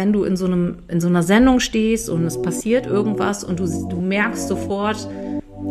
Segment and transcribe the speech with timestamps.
[0.00, 3.60] wenn du in so einem, in so einer Sendung stehst und es passiert irgendwas und
[3.60, 5.06] du, du merkst sofort,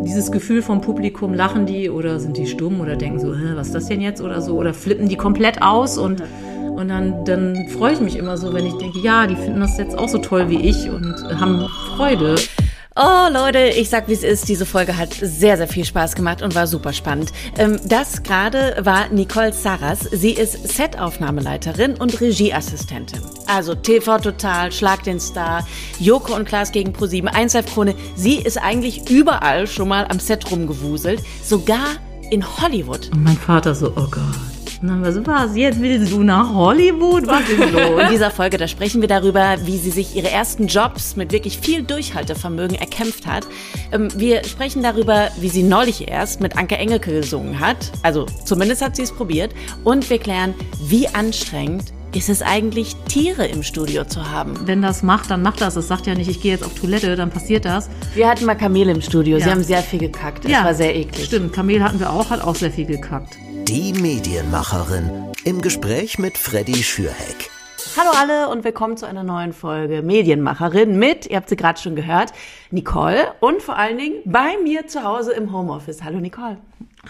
[0.06, 3.74] dieses Gefühl vom Publikum, lachen die oder sind die stumm oder denken so, was ist
[3.74, 6.22] das denn jetzt oder so, oder flippen die komplett aus und,
[6.76, 9.80] und dann, dann freue ich mich immer so, wenn ich denke, ja, die finden das
[9.80, 12.36] jetzt auch so toll wie ich und haben Freude.
[13.02, 16.42] Oh Leute, ich sag wie es ist, diese Folge hat sehr, sehr viel Spaß gemacht
[16.42, 17.32] und war super spannend.
[17.58, 20.02] Ähm, das gerade war Nicole Sarras.
[20.12, 23.22] Sie ist Setaufnahmeleiterin und Regieassistentin.
[23.48, 25.66] Also TV Total, Schlag den Star,
[25.98, 27.96] Joko und Klaas gegen ProSieben, 1 Krone.
[28.18, 31.86] Sie ist eigentlich überall schon mal am Set rumgewuselt, sogar
[32.32, 33.10] in Hollywood.
[33.14, 34.59] Und mein Vater so, oh Gott.
[34.82, 37.28] Und dann war so, was, jetzt willst du nach Hollywood?
[37.28, 38.02] Was ist los?
[38.02, 41.60] In dieser Folge, da sprechen wir darüber, wie sie sich ihre ersten Jobs mit wirklich
[41.60, 43.46] viel Durchhaltevermögen erkämpft hat.
[43.92, 47.92] Ähm, wir sprechen darüber, wie sie neulich erst mit Anke Engelke gesungen hat.
[48.04, 49.54] Also zumindest hat sie es probiert.
[49.84, 50.54] Und wir klären,
[50.88, 54.56] wie anstrengend ist es eigentlich, Tiere im Studio zu haben?
[54.66, 55.76] Wenn das macht, dann macht das.
[55.76, 57.90] Es sagt ja nicht, ich gehe jetzt auf Toilette, dann passiert das.
[58.16, 59.38] Wir hatten mal Kamele im Studio.
[59.38, 59.44] Ja.
[59.44, 60.46] Sie haben sehr viel gekackt.
[60.46, 61.26] Das ja, war sehr eklig.
[61.26, 63.38] Stimmt, Kamel hatten wir auch, hat auch sehr viel gekackt.
[63.70, 67.52] Die Medienmacherin im Gespräch mit Freddy Schürheck.
[67.96, 71.96] Hallo alle und willkommen zu einer neuen Folge Medienmacherin mit, ihr habt sie gerade schon
[71.96, 72.34] gehört,
[72.72, 76.04] Nicole und vor allen Dingen bei mir zu Hause im Homeoffice.
[76.04, 76.58] Hallo Nicole.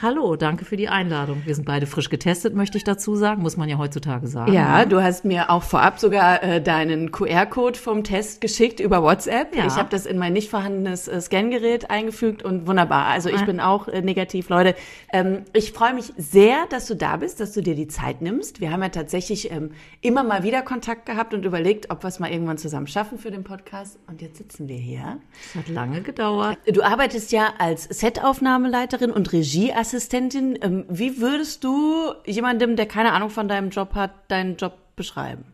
[0.01, 1.41] Hallo, danke für die Einladung.
[1.45, 4.53] Wir sind beide frisch getestet, möchte ich dazu sagen, muss man ja heutzutage sagen.
[4.53, 9.55] Ja, du hast mir auch vorab sogar äh, deinen QR-Code vom Test geschickt über WhatsApp.
[9.55, 9.65] Ja.
[9.65, 13.07] Ich habe das in mein nicht vorhandenes äh, Scangerät eingefügt und wunderbar.
[13.07, 13.45] Also ich ah.
[13.45, 14.75] bin auch äh, negativ, Leute.
[15.11, 18.61] Ähm, ich freue mich sehr, dass du da bist, dass du dir die Zeit nimmst.
[18.61, 22.19] Wir haben ja tatsächlich ähm, immer mal wieder Kontakt gehabt und überlegt, ob wir es
[22.19, 23.97] mal irgendwann zusammen schaffen für den Podcast.
[24.07, 25.17] Und jetzt sitzen wir hier.
[25.49, 26.57] Es hat lange gedauert.
[26.71, 33.11] Du arbeitest ja als Setaufnahmeleiterin und Regieassistentin Assistentin, ähm, wie würdest du jemandem, der keine
[33.13, 35.45] Ahnung von deinem Job hat, deinen Job beschreiben?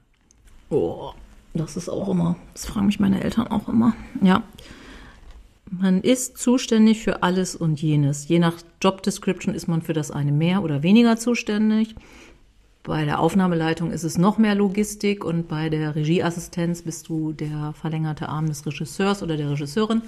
[0.70, 1.12] Oh,
[1.54, 3.96] das ist auch immer, das fragen mich meine Eltern auch immer.
[4.22, 4.44] Ja.
[5.72, 8.28] Man ist zuständig für alles und jenes.
[8.28, 11.96] Je nach Job Description ist man für das eine mehr oder weniger zuständig.
[12.84, 17.74] Bei der Aufnahmeleitung ist es noch mehr Logistik und bei der Regieassistenz bist du der
[17.74, 20.02] verlängerte Arm des Regisseurs oder der Regisseurin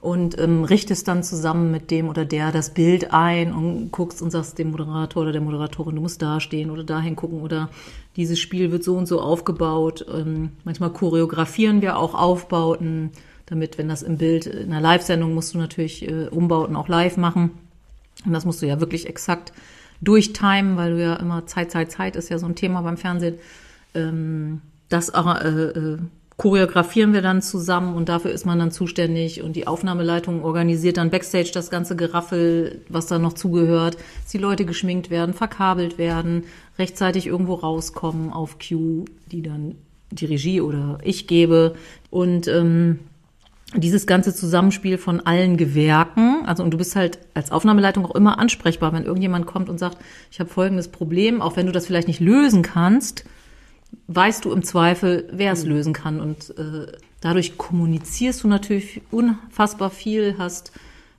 [0.00, 4.30] und ähm, richtest dann zusammen mit dem oder der das Bild ein und guckst und
[4.30, 7.70] sagst dem Moderator oder der Moderatorin, du musst da stehen oder dahin gucken oder
[8.16, 10.06] dieses Spiel wird so und so aufgebaut.
[10.12, 13.10] Ähm, manchmal choreografieren wir auch Aufbauten,
[13.46, 17.16] damit, wenn das im Bild, in einer Live-Sendung musst du natürlich äh, Umbauten auch live
[17.16, 17.52] machen.
[18.24, 19.52] Und das musst du ja wirklich exakt
[20.00, 23.36] durchtimen, weil du ja immer Zeit, Zeit, Zeit ist ja so ein Thema beim Fernsehen.
[23.94, 25.98] Ähm, das äh, äh,
[26.36, 31.10] choreografieren wir dann zusammen und dafür ist man dann zuständig und die Aufnahmeleitung organisiert dann
[31.10, 36.44] backstage das ganze Geraffel, was da noch zugehört, dass die Leute geschminkt werden, verkabelt werden,
[36.78, 39.76] rechtzeitig irgendwo rauskommen auf Cue, die dann
[40.10, 41.74] die Regie oder ich gebe.
[42.10, 42.98] Und ähm,
[43.74, 48.38] dieses ganze Zusammenspiel von allen Gewerken, also und du bist halt als Aufnahmeleitung auch immer
[48.38, 49.98] ansprechbar, wenn irgendjemand kommt und sagt,
[50.30, 53.24] ich habe folgendes Problem, auch wenn du das vielleicht nicht lösen kannst,
[54.08, 55.70] weißt du im Zweifel, wer es mhm.
[55.70, 56.20] lösen kann.
[56.20, 56.86] Und äh,
[57.20, 60.72] dadurch kommunizierst du natürlich unfassbar viel, hast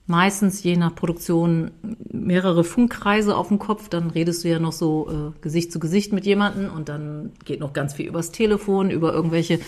[0.07, 1.71] meistens je nach Produktion
[2.09, 6.13] mehrere Funkkreise auf dem Kopf, dann redest du ja noch so äh, Gesicht zu Gesicht
[6.13, 9.59] mit jemandem und dann geht noch ganz viel übers Telefon, über irgendwelche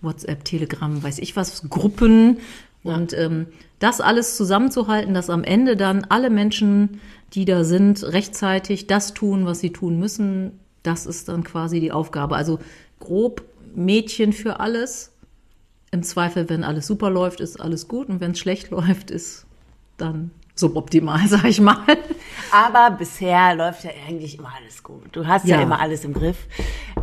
[0.00, 2.38] WhatsApp, Telegram, weiß ich was, Gruppen.
[2.82, 2.94] Ja.
[2.94, 3.46] Und ähm,
[3.78, 7.00] das alles zusammenzuhalten, dass am Ende dann alle Menschen,
[7.34, 11.90] die da sind, rechtzeitig das tun, was sie tun müssen, das ist dann quasi die
[11.90, 12.36] Aufgabe.
[12.36, 12.60] Also
[13.00, 13.42] grob
[13.74, 15.10] Mädchen für alles.
[15.90, 18.08] Im Zweifel, wenn alles super läuft, ist alles gut.
[18.08, 19.46] Und wenn es schlecht läuft, ist
[19.96, 21.78] dann suboptimal, sag ich mal.
[22.52, 25.04] Aber bisher läuft ja eigentlich immer alles gut.
[25.12, 26.36] Du hast ja, ja immer alles im Griff.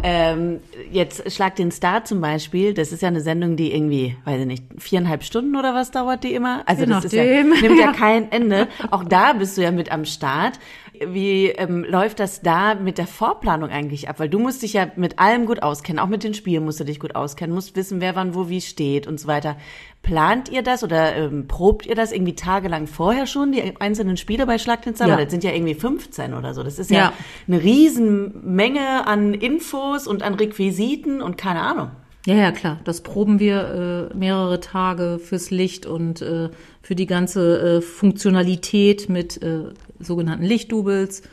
[0.04, 2.74] Ähm, jetzt Schlag den Star zum Beispiel.
[2.74, 6.24] Das ist ja eine Sendung, die irgendwie, weiß ich nicht, viereinhalb Stunden oder was dauert
[6.24, 6.64] die immer?
[6.66, 8.68] Also Je das ist ja, nimmt ja kein Ende.
[8.90, 10.60] Auch da bist du ja mit am Start
[11.08, 14.20] wie ähm, läuft das da mit der Vorplanung eigentlich ab?
[14.20, 16.84] Weil du musst dich ja mit allem gut auskennen, auch mit den Spielen musst du
[16.84, 19.58] dich gut auskennen, musst wissen, wer wann wo wie steht und so weiter.
[20.04, 24.46] Plant ihr das oder ähm, probt ihr das irgendwie tagelang vorher schon, die einzelnen Spiele
[24.46, 25.12] bei Schlag den Zauber?
[25.12, 25.24] Ja.
[25.24, 26.64] Das sind ja irgendwie 15 oder so.
[26.64, 27.14] Das ist ja, ja
[27.48, 31.92] eine Riesenmenge an Infos und an Requisiten und keine Ahnung.
[32.26, 32.80] Ja, ja, klar.
[32.84, 36.50] Das proben wir äh, mehrere Tage fürs Licht und äh,
[36.82, 39.64] für die ganze äh, Funktionalität mit äh,
[40.00, 41.24] sogenannten Lichtdoubles.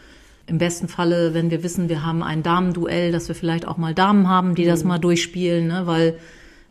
[0.46, 3.94] Im besten Falle, wenn wir wissen, wir haben ein Damenduell, dass wir vielleicht auch mal
[3.94, 4.68] Damen haben, die mhm.
[4.68, 5.82] das mal durchspielen, ne?
[5.84, 6.18] weil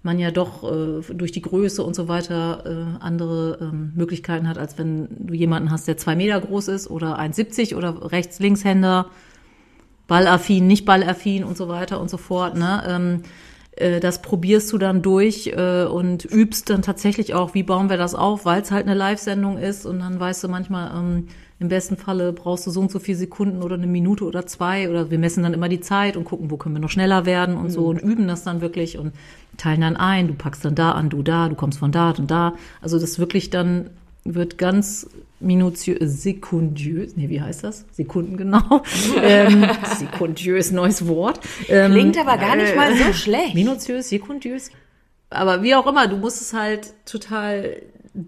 [0.02, 4.58] man ja doch äh, durch die Größe und so weiter äh, andere ähm, Möglichkeiten hat,
[4.58, 9.12] als wenn du jemanden hast, der zwei Meter groß ist oder 1,70 oder Rechts-Linkshänder,
[10.08, 12.58] ballaffin, nicht ballaffin und so weiter und so fort.
[12.58, 12.84] Ne?
[12.88, 13.22] Ähm,
[13.77, 17.97] äh, das probierst du dann durch äh, und übst dann tatsächlich auch, wie bauen wir
[17.97, 19.85] das auf, weil es halt eine Live-Sendung ist.
[19.85, 21.27] Und dann weißt du manchmal, ähm,
[21.59, 24.89] im besten Falle brauchst du so und so viele Sekunden oder eine Minute oder zwei.
[24.89, 27.56] Oder wir messen dann immer die Zeit und gucken, wo können wir noch schneller werden
[27.56, 29.13] und so und üben das dann wirklich und
[29.57, 32.29] teilen dann ein, du packst dann da an, du da, du kommst von da und
[32.29, 32.53] da.
[32.81, 33.89] Also das wirklich dann
[34.24, 35.07] wird ganz
[35.39, 37.86] minutiös, sekundiös, nee, wie heißt das?
[37.92, 38.81] Sekunden genau.
[39.22, 39.68] ähm,
[39.98, 41.39] sekundiös, neues Wort.
[41.68, 43.56] Ähm, Klingt aber gar nicht mal so schlecht.
[43.56, 44.72] Minutiös, sekundiös.
[45.30, 47.81] Aber wie auch immer, du musst es halt total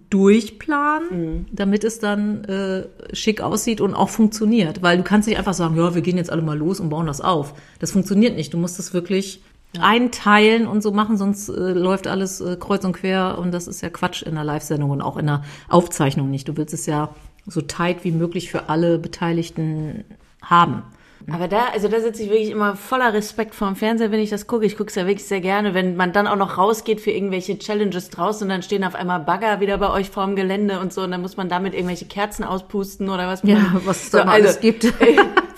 [0.09, 4.83] durchplanen, damit es dann äh, schick aussieht und auch funktioniert.
[4.83, 7.07] Weil du kannst nicht einfach sagen, ja, wir gehen jetzt alle mal los und bauen
[7.07, 7.55] das auf.
[7.79, 8.53] Das funktioniert nicht.
[8.53, 9.41] Du musst es wirklich
[9.77, 13.81] einteilen und so machen, sonst äh, läuft alles äh, kreuz und quer und das ist
[13.81, 16.47] ja Quatsch in der Live-Sendung und auch in der Aufzeichnung nicht.
[16.47, 17.09] Du willst es ja
[17.45, 20.05] so tight wie möglich für alle Beteiligten
[20.41, 20.83] haben.
[21.31, 24.47] Aber da, also da sitze ich wirklich immer voller Respekt vorm Fernseher, wenn ich das
[24.47, 24.65] gucke.
[24.65, 27.59] Ich gucke es ja wirklich sehr gerne, wenn man dann auch noch rausgeht für irgendwelche
[27.59, 31.01] Challenges draußen und dann stehen auf einmal Bagger wieder bei euch vorm Gelände und so
[31.01, 33.41] und dann muss man damit irgendwelche Kerzen auspusten oder was.
[33.43, 34.91] Ja, was es da mal alles gibt.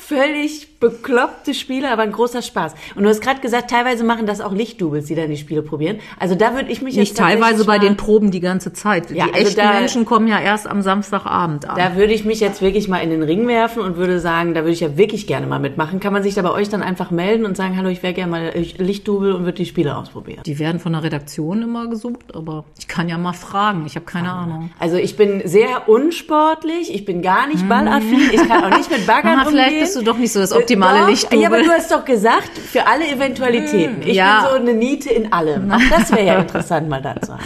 [0.01, 2.73] völlig bekloppte Spiele, aber ein großer Spaß.
[2.95, 5.99] Und du hast gerade gesagt, teilweise machen das auch Lichtdoubles, die dann die Spiele probieren.
[6.19, 9.11] Also da würde ich mich Nicht jetzt teilweise bei den Proben die ganze Zeit.
[9.11, 11.77] Ja, die also echten da- Menschen kommen ja erst am Samstagabend an.
[11.77, 14.61] Da würde ich mich jetzt wirklich mal in den Ring werfen und würde sagen, da
[14.61, 15.99] würde ich ja wirklich gerne mal mitmachen.
[15.99, 18.31] Kann man sich da bei euch dann einfach melden und sagen, hallo, ich wäre gerne
[18.31, 20.41] mal Lichtdouble und würde die Spiele ausprobieren.
[20.47, 23.83] Die werden von der Redaktion immer gesucht, aber ich kann ja mal fragen.
[23.85, 24.71] Ich habe keine Ahnung.
[24.79, 29.05] Also ich bin sehr unsportlich, ich bin gar nicht ballaffin, ich kann auch nicht mit
[29.11, 29.90] Baggern umgehen.
[29.93, 31.41] Bist du doch nicht so das optimale Doch, Lichtdouble.
[31.41, 34.01] Ja, aber du hast doch gesagt, für alle Eventualitäten.
[34.03, 34.41] Ich ja.
[34.41, 35.71] bin so eine Niete in allem.
[35.89, 37.43] Das wäre ja interessant mal da zu haben.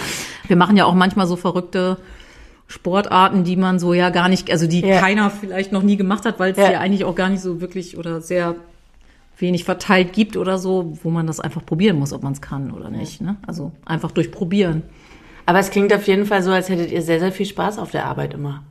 [0.47, 1.97] Wir machen ja auch manchmal so verrückte
[2.67, 4.99] Sportarten, die man so ja gar nicht, also die Ja.
[4.99, 6.71] keiner vielleicht noch nie gemacht hat, weil es Ja.
[6.73, 6.79] ja.
[6.79, 8.55] eigentlich auch gar nicht so wirklich oder sehr
[9.37, 12.71] wenig verteilt gibt oder so, wo man das einfach probieren muss, ob man es kann
[12.71, 13.21] oder nicht.
[13.21, 13.37] Ne?
[13.47, 14.83] Also einfach durch Probieren.
[15.45, 17.91] Aber es klingt auf jeden Fall so, als hättet ihr sehr, sehr viel Spaß auf
[17.91, 18.63] der Arbeit immer.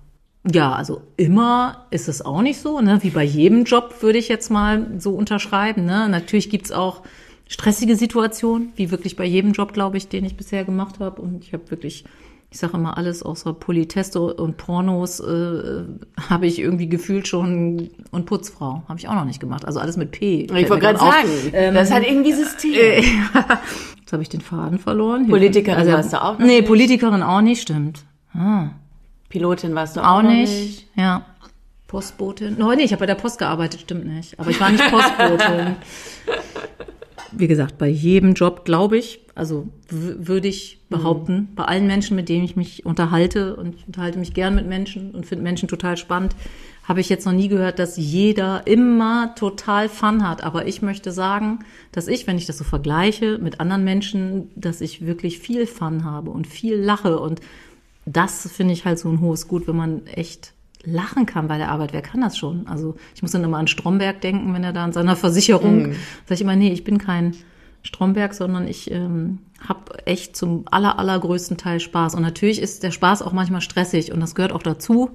[0.52, 2.98] Ja, also immer ist es auch nicht so, ne?
[3.02, 5.86] Wie bei jedem Job würde ich jetzt mal so unterschreiben.
[5.86, 6.08] Ne?
[6.08, 7.00] Natürlich gibt's auch
[7.48, 11.22] stressige Situationen, wie wirklich bei jedem Job, glaube ich, den ich bisher gemacht habe.
[11.22, 12.04] Und ich habe wirklich,
[12.50, 15.84] ich sage immer alles außer Politeste und Pornos äh,
[16.28, 19.64] habe ich irgendwie gefühlt schon und Putzfrau habe ich auch noch nicht gemacht.
[19.64, 20.42] Also alles mit P.
[20.42, 22.74] Ich wollte gerade sagen, Ähm, das hat irgendwie System.
[24.00, 25.26] Jetzt habe ich den Faden verloren.
[25.26, 26.60] Politikerin warst du auch noch Nee.
[26.60, 28.04] Politikerin auch nicht, stimmt.
[29.28, 30.86] Pilotin warst du auch, Auch noch nicht.
[30.96, 31.26] Ja.
[31.86, 32.56] Postbotin.
[32.58, 34.38] No, nee, ich habe bei der Post gearbeitet, stimmt nicht.
[34.40, 35.76] Aber ich war nicht Postbotin.
[37.32, 42.28] Wie gesagt, bei jedem Job, glaube ich, also würde ich behaupten, bei allen Menschen, mit
[42.28, 45.96] denen ich mich unterhalte, und ich unterhalte mich gern mit Menschen und finde Menschen total
[45.96, 46.36] spannend,
[46.84, 50.44] habe ich jetzt noch nie gehört, dass jeder immer total Fun hat.
[50.44, 51.60] Aber ich möchte sagen,
[51.92, 56.04] dass ich, wenn ich das so vergleiche mit anderen Menschen, dass ich wirklich viel Fun
[56.04, 57.18] habe und viel lache.
[57.18, 57.40] Und
[58.06, 60.52] das finde ich halt so ein hohes Gut, wenn man echt
[60.84, 61.92] lachen kann bei der Arbeit.
[61.92, 62.66] Wer kann das schon?
[62.66, 65.92] Also ich muss dann immer an Stromberg denken, wenn er da an seiner Versicherung,
[66.26, 67.34] sage ich immer, nee, ich bin kein
[67.82, 72.14] Stromberg, sondern ich ähm, habe echt zum aller, allergrößten Teil Spaß.
[72.14, 75.10] Und natürlich ist der Spaß auch manchmal stressig und das gehört auch dazu.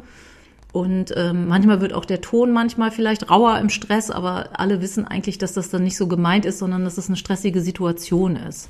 [0.71, 5.05] Und ähm, manchmal wird auch der Ton manchmal vielleicht rauer im Stress, aber alle wissen
[5.05, 8.69] eigentlich, dass das dann nicht so gemeint ist, sondern dass es eine stressige Situation ist.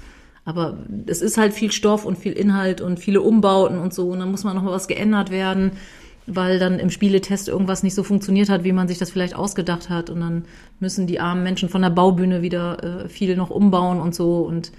[0.49, 4.09] Aber es ist halt viel Stoff und viel Inhalt und viele Umbauten und so.
[4.09, 5.73] Und dann muss mal noch mal was geändert werden,
[6.25, 9.91] weil dann im Spieletest irgendwas nicht so funktioniert hat, wie man sich das vielleicht ausgedacht
[9.91, 10.09] hat.
[10.09, 10.45] Und dann
[10.79, 14.37] müssen die armen Menschen von der Baubühne wieder äh, viel noch umbauen und so.
[14.37, 14.71] Und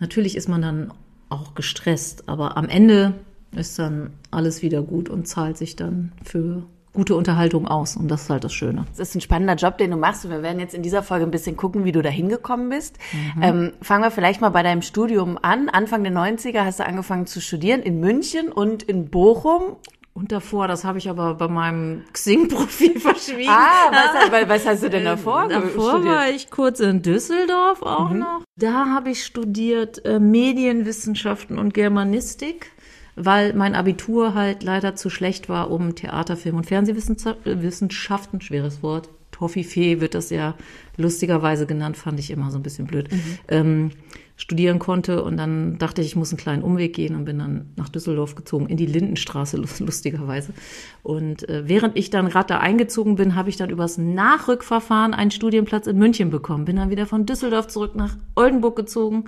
[0.00, 0.90] natürlich ist man dann
[1.28, 2.26] auch gestresst.
[2.26, 3.12] Aber am Ende
[3.54, 6.62] ist dann alles wieder gut und zahlt sich dann für
[6.96, 7.96] gute Unterhaltung aus.
[7.96, 8.86] Und das ist halt das Schöne.
[8.96, 10.24] Das ist ein spannender Job, den du machst.
[10.24, 12.98] Und wir werden jetzt in dieser Folge ein bisschen gucken, wie du da hingekommen bist.
[13.40, 15.68] Ähm, fangen wir vielleicht mal bei deinem Studium an.
[15.68, 19.76] Anfang der 90er hast du angefangen zu studieren in München und in Bochum.
[20.14, 23.50] Und davor, das habe ich aber bei meinem Xing-Profil verschwiegen.
[23.50, 26.14] Ah, was, was, was hast du denn davor, Davor studiert?
[26.14, 28.40] war ich kurz in Düsseldorf auch noch.
[28.56, 32.72] Da habe ich studiert äh, Medienwissenschaften und Germanistik,
[33.16, 39.08] weil mein Abitur halt leider zu schlecht war, um Theater, Film und Fernsehwissenschaften, schweres Wort,
[39.32, 40.54] Toffifee wird das ja
[40.96, 43.08] lustigerweise genannt, fand ich immer so ein bisschen blöd,
[43.48, 43.90] ähm,
[44.38, 45.22] studieren konnte.
[45.22, 48.34] Und dann dachte ich, ich muss einen kleinen Umweg gehen und bin dann nach Düsseldorf
[48.34, 50.54] gezogen, in die Lindenstraße, lus- lustigerweise.
[51.02, 55.30] Und äh, während ich dann gerade da eingezogen bin, habe ich dann übers Nachrückverfahren einen
[55.30, 56.64] Studienplatz in München bekommen.
[56.64, 59.24] Bin dann wieder von Düsseldorf zurück nach Oldenburg gezogen,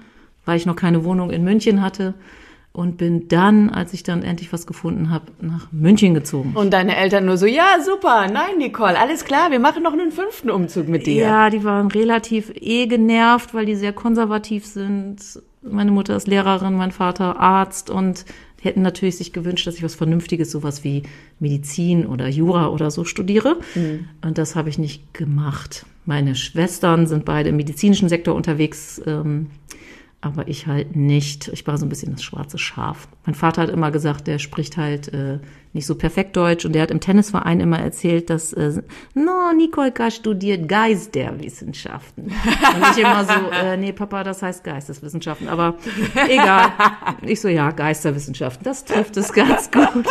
[0.46, 2.14] weil ich noch keine Wohnung in München hatte.
[2.78, 6.52] Und bin dann, als ich dann endlich was gefunden habe, nach München gezogen.
[6.54, 10.12] Und deine Eltern nur so, ja, super, nein, Nicole, alles klar, wir machen noch einen
[10.12, 11.24] fünften Umzug mit dir.
[11.24, 15.16] Ja, die waren relativ eh genervt, weil die sehr konservativ sind.
[15.60, 18.24] Meine Mutter ist Lehrerin, mein Vater Arzt und
[18.62, 21.02] hätten natürlich sich gewünscht, dass ich was Vernünftiges, sowas wie
[21.40, 23.56] Medizin oder Jura oder so studiere.
[23.74, 24.08] Mhm.
[24.24, 25.84] Und das habe ich nicht gemacht.
[26.06, 29.02] Meine Schwestern sind beide im medizinischen Sektor unterwegs.
[29.04, 29.48] Ähm,
[30.20, 31.48] aber ich halt nicht.
[31.48, 33.06] Ich war so ein bisschen das schwarze Schaf.
[33.24, 35.38] Mein Vater hat immer gesagt, der spricht halt äh,
[35.72, 38.82] nicht so perfekt Deutsch und der hat im Tennisverein immer erzählt, dass äh,
[39.14, 42.24] no, Nikolka studiert Geisterwissenschaften.
[42.24, 45.48] Und ich immer so, äh, nee, Papa, das heißt Geisteswissenschaften.
[45.48, 45.76] Aber
[46.28, 46.72] egal.
[47.22, 50.06] Ich so, ja, Geisterwissenschaften, das trifft es ganz gut.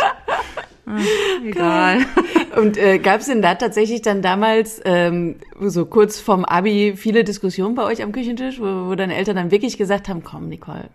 [0.88, 2.06] Ach, egal.
[2.56, 7.24] Und äh, gab es denn da tatsächlich dann damals ähm, so kurz vorm Abi viele
[7.24, 10.88] Diskussionen bei euch am Küchentisch, wo, wo deine Eltern dann wirklich gesagt haben, komm Nicole,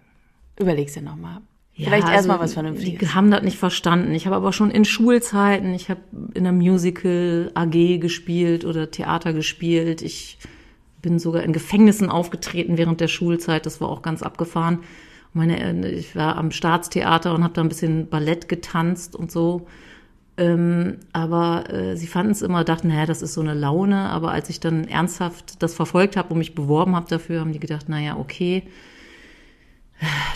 [0.57, 1.41] überleg's dir nochmal.
[1.75, 2.99] Ja, Vielleicht also, erstmal was Vernünftiges.
[2.99, 4.13] Die haben das nicht verstanden.
[4.13, 6.01] Ich habe aber schon in Schulzeiten, ich habe
[6.33, 10.03] in einer Musical AG gespielt oder Theater gespielt.
[10.03, 10.37] Ich
[11.01, 13.65] bin sogar in Gefängnissen aufgetreten während der Schulzeit.
[13.65, 14.79] Das war auch ganz abgefahren.
[15.33, 19.67] Meine, ich war am Staatstheater und habe da ein bisschen Ballett getanzt und so.
[20.37, 24.09] Ähm, aber äh, sie fanden es immer, dachten, naja, das ist so eine Laune.
[24.09, 27.59] Aber als ich dann ernsthaft das verfolgt habe und mich beworben habe dafür, haben die
[27.59, 28.63] gedacht, naja, okay,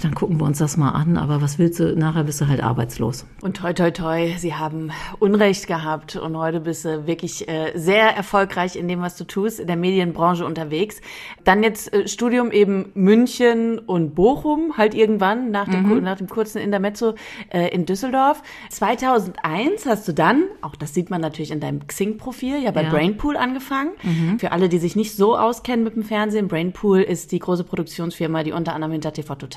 [0.02, 2.62] dann gucken wir uns das mal an, aber was willst du, nachher bist du halt
[2.62, 3.26] arbeitslos.
[3.42, 8.16] Und toi, toi, toi, sie haben Unrecht gehabt und heute bist du wirklich äh, sehr
[8.16, 11.02] erfolgreich in dem, was du tust, in der Medienbranche unterwegs.
[11.44, 16.04] Dann jetzt äh, Studium eben München und Bochum, halt irgendwann nach dem, mhm.
[16.04, 17.16] nach dem kurzen Intermezzo
[17.50, 18.42] äh, in Düsseldorf.
[18.70, 22.90] 2001 hast du dann, auch das sieht man natürlich in deinem Xing-Profil, ja bei ja.
[22.90, 23.92] Brainpool angefangen.
[24.04, 24.40] Mhm.
[24.40, 28.44] Für alle, die sich nicht so auskennen mit dem Fernsehen, Brainpool ist die große Produktionsfirma,
[28.44, 29.57] die unter anderem hinter TV Total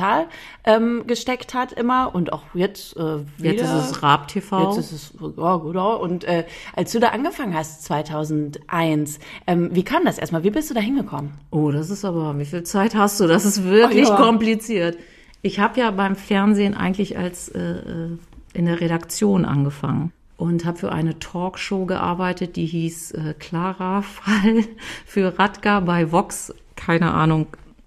[0.65, 3.53] ähm, gesteckt hat immer und auch jetzt äh, wieder.
[3.53, 4.69] Jetzt ist es Raab TV.
[4.69, 5.97] Jetzt ist es, ja genau.
[5.97, 10.45] Und äh, als du da angefangen hast, 2001, ähm, wie kam das erstmal?
[10.45, 11.33] Wie bist du da hingekommen?
[11.51, 13.27] Oh, das ist aber, wie viel Zeit hast du?
[13.27, 14.17] Das ist wirklich oh, ja.
[14.17, 14.99] kompliziert.
[15.43, 18.19] Ich habe ja beim Fernsehen eigentlich als äh, äh
[18.53, 24.65] in der Redaktion angefangen und habe für eine Talkshow gearbeitet, die hieß äh, Clara Fall
[25.07, 26.55] für Radgar bei Vox.
[26.77, 27.47] Keine Ahnung,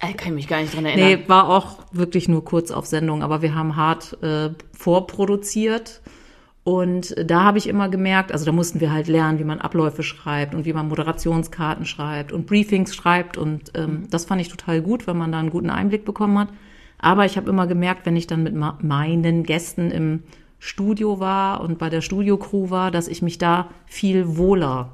[0.10, 1.20] ich kann mich gar nicht dran erinnern.
[1.20, 6.02] Nee, war auch wirklich nur kurz auf Sendung, aber wir haben hart äh, vorproduziert.
[6.64, 10.02] Und da habe ich immer gemerkt, also da mussten wir halt lernen, wie man Abläufe
[10.02, 13.38] schreibt und wie man Moderationskarten schreibt und Briefings schreibt.
[13.38, 16.50] Und ähm, das fand ich total gut, weil man da einen guten Einblick bekommen hat.
[17.00, 20.24] Aber ich habe immer gemerkt, wenn ich dann mit meinen Gästen im
[20.58, 24.94] Studio war und bei der Studiocrew war, dass ich mich da viel wohler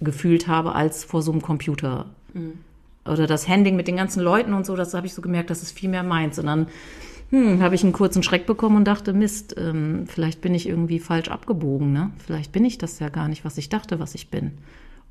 [0.00, 2.06] gefühlt habe als vor so einem Computer.
[2.32, 2.60] Mhm
[3.06, 5.62] oder das Handling mit den ganzen Leuten und so, das habe ich so gemerkt, das
[5.62, 6.38] ist viel mehr meins.
[6.38, 6.66] Und dann
[7.30, 10.98] hm, habe ich einen kurzen Schreck bekommen und dachte, Mist, ähm, vielleicht bin ich irgendwie
[10.98, 11.92] falsch abgebogen.
[11.92, 12.10] Ne?
[12.24, 14.52] Vielleicht bin ich das ja gar nicht, was ich dachte, was ich bin.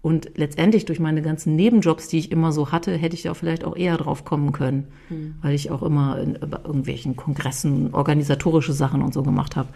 [0.01, 3.63] Und letztendlich durch meine ganzen Nebenjobs, die ich immer so hatte, hätte ich da vielleicht
[3.63, 5.35] auch eher drauf kommen können, hm.
[5.41, 9.69] weil ich auch immer in, bei irgendwelchen Kongressen organisatorische Sachen und so gemacht habe.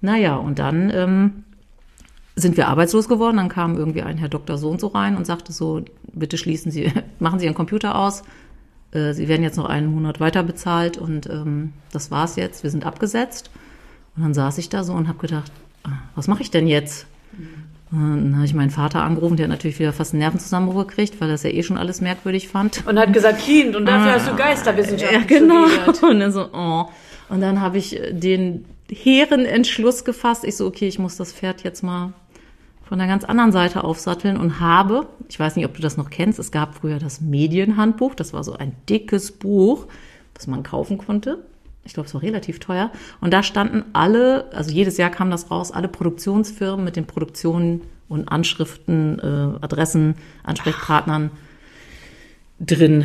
[0.00, 1.44] Naja, und dann ähm,
[2.40, 3.36] sind wir arbeitslos geworden.
[3.36, 5.82] Dann kam irgendwie ein Herr Doktor so und so rein und sagte so,
[6.12, 8.22] bitte schließen Sie, machen Sie Ihren Computer aus.
[8.92, 12.62] Äh, Sie werden jetzt noch einen Monat weiter bezahlt und ähm, das war's jetzt.
[12.62, 13.50] Wir sind abgesetzt.
[14.16, 15.52] Und dann saß ich da so und habe gedacht,
[15.84, 17.06] ah, was mache ich denn jetzt?
[17.92, 21.20] Und dann habe ich meinen Vater angerufen, der hat natürlich wieder fast einen Nervenzusammenbruch gekriegt,
[21.20, 22.86] weil er das ja eh schon alles merkwürdig fand.
[22.86, 25.66] Und hat gesagt, Kind, und dafür ah, hast du Geisterwissenschaften Ja, genau.
[25.66, 26.02] Studiert.
[26.10, 26.88] Und dann so, oh.
[27.28, 30.44] Und dann habe ich den hehren Entschluss gefasst.
[30.44, 32.12] Ich so, okay, ich muss das Pferd jetzt mal
[32.90, 36.10] von der ganz anderen Seite aufsatteln und habe, ich weiß nicht, ob du das noch
[36.10, 39.86] kennst, es gab früher das Medienhandbuch, das war so ein dickes Buch,
[40.34, 41.38] das man kaufen konnte.
[41.84, 42.90] Ich glaube, es war relativ teuer.
[43.20, 47.82] Und da standen alle, also jedes Jahr kam das raus, alle Produktionsfirmen mit den Produktionen
[48.08, 52.66] und Anschriften, äh, Adressen, Ansprechpartnern Ach.
[52.66, 53.04] drin.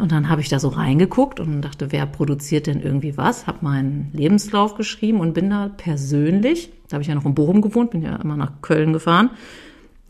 [0.00, 3.46] Und dann habe ich da so reingeguckt und dachte, wer produziert denn irgendwie was?
[3.46, 7.62] Habe meinen Lebenslauf geschrieben und bin da persönlich, da habe ich ja noch in Bochum
[7.62, 9.30] gewohnt, bin ja immer nach Köln gefahren,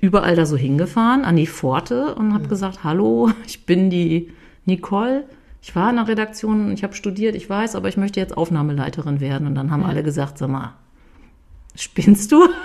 [0.00, 2.49] überall da so hingefahren an die Pforte und habe mhm.
[2.49, 4.32] gesagt, hallo, ich bin die
[4.64, 5.25] Nicole.
[5.61, 9.21] Ich war in der Redaktion, ich habe studiert, ich weiß, aber ich möchte jetzt Aufnahmeleiterin
[9.21, 9.47] werden.
[9.47, 9.88] Und dann haben ja.
[9.88, 10.75] alle gesagt, sag mal,
[11.75, 12.49] spinnst du?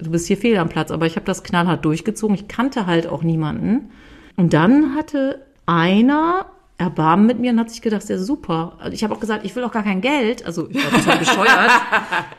[0.00, 0.90] Du bist hier fehl am Platz.
[0.90, 2.34] Aber ich habe das knallhart durchgezogen.
[2.34, 3.90] Ich kannte halt auch niemanden.
[4.34, 6.46] Und dann hatte einer
[6.78, 8.74] Erbarmen mit mir und hat sich gedacht, ja super.
[8.78, 10.44] Also ich habe auch gesagt, ich will auch gar kein Geld.
[10.44, 11.70] Also ich war total bescheuert.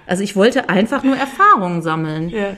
[0.06, 2.30] Also ich wollte einfach nur Erfahrungen sammeln.
[2.30, 2.56] Ja.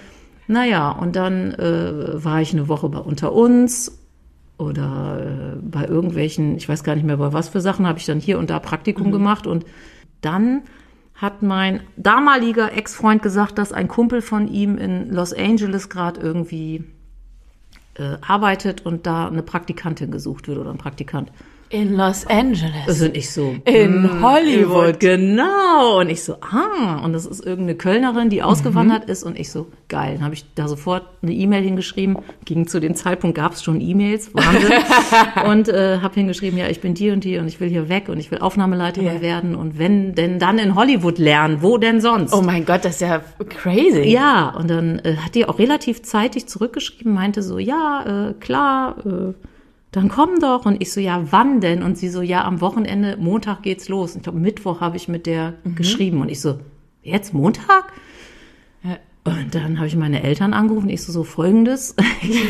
[0.48, 4.00] Naja, und dann äh, war ich eine Woche bei unter uns
[4.60, 8.06] oder äh, bei irgendwelchen, ich weiß gar nicht mehr bei was für Sachen, habe ich
[8.06, 9.12] dann hier und da Praktikum mhm.
[9.12, 9.66] gemacht und
[10.22, 10.62] dann
[11.16, 16.84] hat mein damaliger Ex-Freund gesagt, dass ein Kumpel von ihm in Los Angeles gerade irgendwie
[18.22, 21.32] arbeitet und da eine Praktikantin gesucht wird oder ein Praktikant.
[21.72, 22.86] In Los Angeles.
[22.88, 23.56] Das und ich so.
[23.66, 25.00] In mm, Hollywood.
[25.00, 26.00] Genau.
[26.00, 27.00] Und ich so, ah.
[27.04, 29.12] Und das ist irgendeine Kölnerin, die ausgewandert mhm.
[29.12, 29.24] ist.
[29.24, 30.16] Und ich so, geil.
[30.16, 32.18] Dann habe ich da sofort eine E-Mail hingeschrieben.
[32.46, 34.34] Ging zu dem Zeitpunkt, gab es schon E-Mails.
[34.34, 34.72] Wahnsinn.
[35.48, 38.10] und äh, habe hingeschrieben, ja, ich bin die und die und ich will hier weg
[38.10, 39.22] und ich will Aufnahmeleiterin yeah.
[39.22, 39.54] werden.
[39.54, 42.34] Und wenn denn dann in Hollywood lernen, wo denn sonst?
[42.34, 44.10] Oh mein Gott, das ist ja crazy.
[44.10, 48.96] Ja, und dann äh, hat die auch relativ zeitig zurückgeschrieben, meinte so, ja, äh, klar,
[49.06, 49.34] äh,
[49.91, 50.65] dann komm doch.
[50.65, 51.84] Und ich so, ja, wann denn?
[51.84, 54.15] Und sie so, ja, am Wochenende, Montag geht's los.
[54.15, 55.75] Ich glaube, Mittwoch habe ich mit der mhm.
[55.75, 56.22] geschrieben.
[56.22, 56.60] Und ich so,
[57.01, 57.91] jetzt Montag?
[58.84, 58.98] Ja.
[59.24, 60.89] Und dann habe ich meine Eltern angerufen.
[60.89, 61.96] Ich so, so folgendes.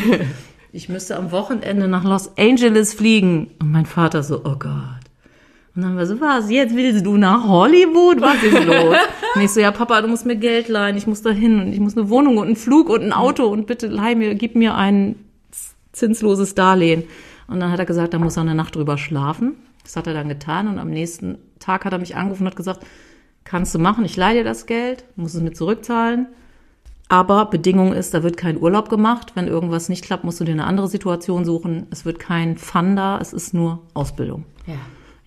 [0.71, 3.51] ich müsste am Wochenende nach Los Angeles fliegen.
[3.59, 4.99] Und mein Vater so, oh Gott.
[5.75, 8.19] Und dann war so, was, jetzt willst du nach Hollywood?
[8.19, 8.97] Was ist los?
[9.35, 11.71] und ich so, ja, Papa, du musst mir Geld leihen, ich muss da hin und
[11.71, 14.55] ich muss eine Wohnung und einen Flug und ein Auto und bitte leih mir, gib
[14.55, 15.15] mir ein
[15.93, 17.03] zinsloses Darlehen.
[17.49, 19.55] Und dann hat er gesagt, da muss er eine Nacht drüber schlafen.
[19.83, 22.55] Das hat er dann getan und am nächsten Tag hat er mich angerufen und hat
[22.55, 22.85] gesagt,
[23.43, 26.27] kannst du machen, ich leihe dir das Geld, muss es mir zurückzahlen.
[27.07, 29.31] Aber Bedingung ist, da wird kein Urlaub gemacht.
[29.33, 31.87] Wenn irgendwas nicht klappt, musst du dir eine andere Situation suchen.
[31.89, 34.45] Es wird kein Fun da, es ist nur Ausbildung.
[34.67, 34.75] Ja.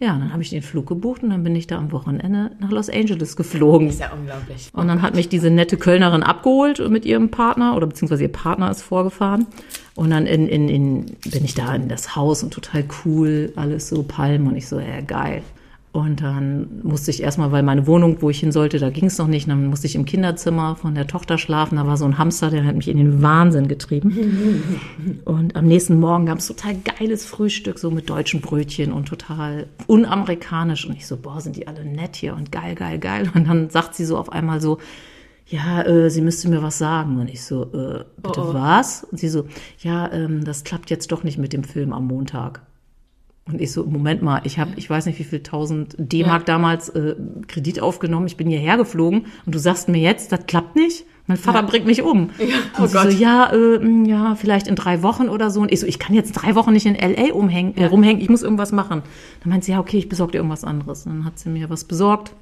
[0.02, 2.72] Ja, dann habe ich den Flug gebucht und dann bin ich da am Wochenende nach
[2.72, 3.88] Los Angeles geflogen.
[3.88, 4.68] ist ja unglaublich.
[4.72, 8.68] Und dann hat mich diese nette Kölnerin abgeholt mit ihrem Partner oder beziehungsweise ihr Partner
[8.68, 9.46] ist vorgefahren.
[9.94, 13.90] Und dann in, in, in, bin ich da in das Haus und total cool, alles
[13.90, 15.44] so Palmen und ich so, ja, geil.
[15.92, 19.18] Und dann musste ich erstmal, weil meine Wohnung, wo ich hin sollte, da ging es
[19.18, 21.76] noch nicht, dann musste ich im Kinderzimmer von der Tochter schlafen.
[21.76, 25.20] Da war so ein Hamster, der hat mich in den Wahnsinn getrieben.
[25.26, 29.66] und am nächsten Morgen gab es total geiles Frühstück, so mit deutschen Brötchen und total
[29.86, 30.86] unamerikanisch.
[30.86, 33.30] Und ich so, boah, sind die alle nett hier und geil, geil, geil.
[33.34, 34.78] Und dann sagt sie so auf einmal so,
[35.46, 37.18] ja, äh, sie müsste mir was sagen.
[37.20, 38.54] Und ich so, äh, bitte oh, oh.
[38.54, 39.04] was?
[39.04, 39.44] Und sie so,
[39.80, 42.62] ja, ähm, das klappt jetzt doch nicht mit dem Film am Montag.
[43.44, 46.54] Und ich so, Moment mal, ich habe, ich weiß nicht, wie viel tausend D-Mark ja.
[46.54, 47.16] damals äh,
[47.48, 48.26] Kredit aufgenommen.
[48.26, 51.04] Ich bin hierher geflogen und du sagst mir jetzt, das klappt nicht.
[51.26, 51.66] Mein Vater ja.
[51.66, 52.30] bringt mich um.
[52.38, 52.56] Ja.
[52.78, 53.10] Oh und sie Gott.
[53.10, 55.60] so, ja, äh, ja, vielleicht in drei Wochen oder so.
[55.60, 58.28] Und ich so, ich kann jetzt drei Wochen nicht in LA umhängen, äh, rumhängen, ich
[58.28, 59.02] muss irgendwas machen.
[59.42, 61.06] Dann meint sie, ja, okay, ich besorge dir irgendwas anderes.
[61.06, 62.32] Und dann hat sie mir was besorgt.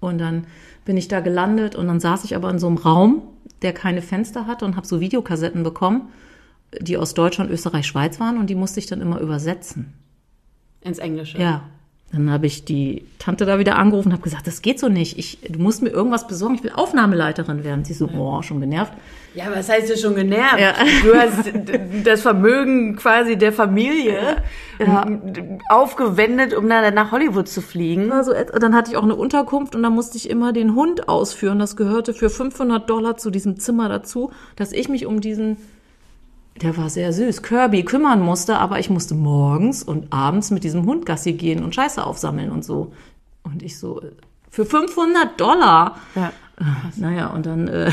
[0.00, 0.44] Und dann
[0.84, 3.22] bin ich da gelandet und dann saß ich aber in so einem Raum,
[3.62, 6.08] der keine Fenster hatte und habe so Videokassetten bekommen
[6.80, 9.92] die aus Deutschland, Österreich, Schweiz waren und die musste ich dann immer übersetzen.
[10.80, 11.38] Ins Englische?
[11.38, 11.64] Ja.
[12.14, 15.18] Dann habe ich die Tante da wieder angerufen und habe gesagt, das geht so nicht.
[15.18, 16.54] Ich, du musst mir irgendwas besorgen.
[16.54, 17.84] Ich will Aufnahmeleiterin werden.
[17.84, 18.92] Sie so, boah, schon genervt.
[19.34, 20.60] Ja, was heißt du schon genervt?
[20.60, 20.74] Ja.
[21.02, 21.50] Du hast
[22.04, 24.36] das Vermögen quasi der Familie
[24.78, 25.06] ja.
[25.68, 28.12] aufgewendet, um dann nach Hollywood zu fliegen.
[28.12, 31.58] Also, dann hatte ich auch eine Unterkunft und da musste ich immer den Hund ausführen.
[31.58, 35.56] Das gehörte für 500 Dollar zu diesem Zimmer dazu, dass ich mich um diesen
[36.62, 40.86] der war sehr süß, Kirby kümmern musste, aber ich musste morgens und abends mit diesem
[40.86, 42.92] Hund Gassi gehen und Scheiße aufsammeln und so.
[43.42, 44.00] Und ich so,
[44.50, 45.98] für 500 Dollar.
[46.14, 46.32] Ja.
[46.58, 46.64] Äh,
[46.96, 47.90] naja, und dann äh,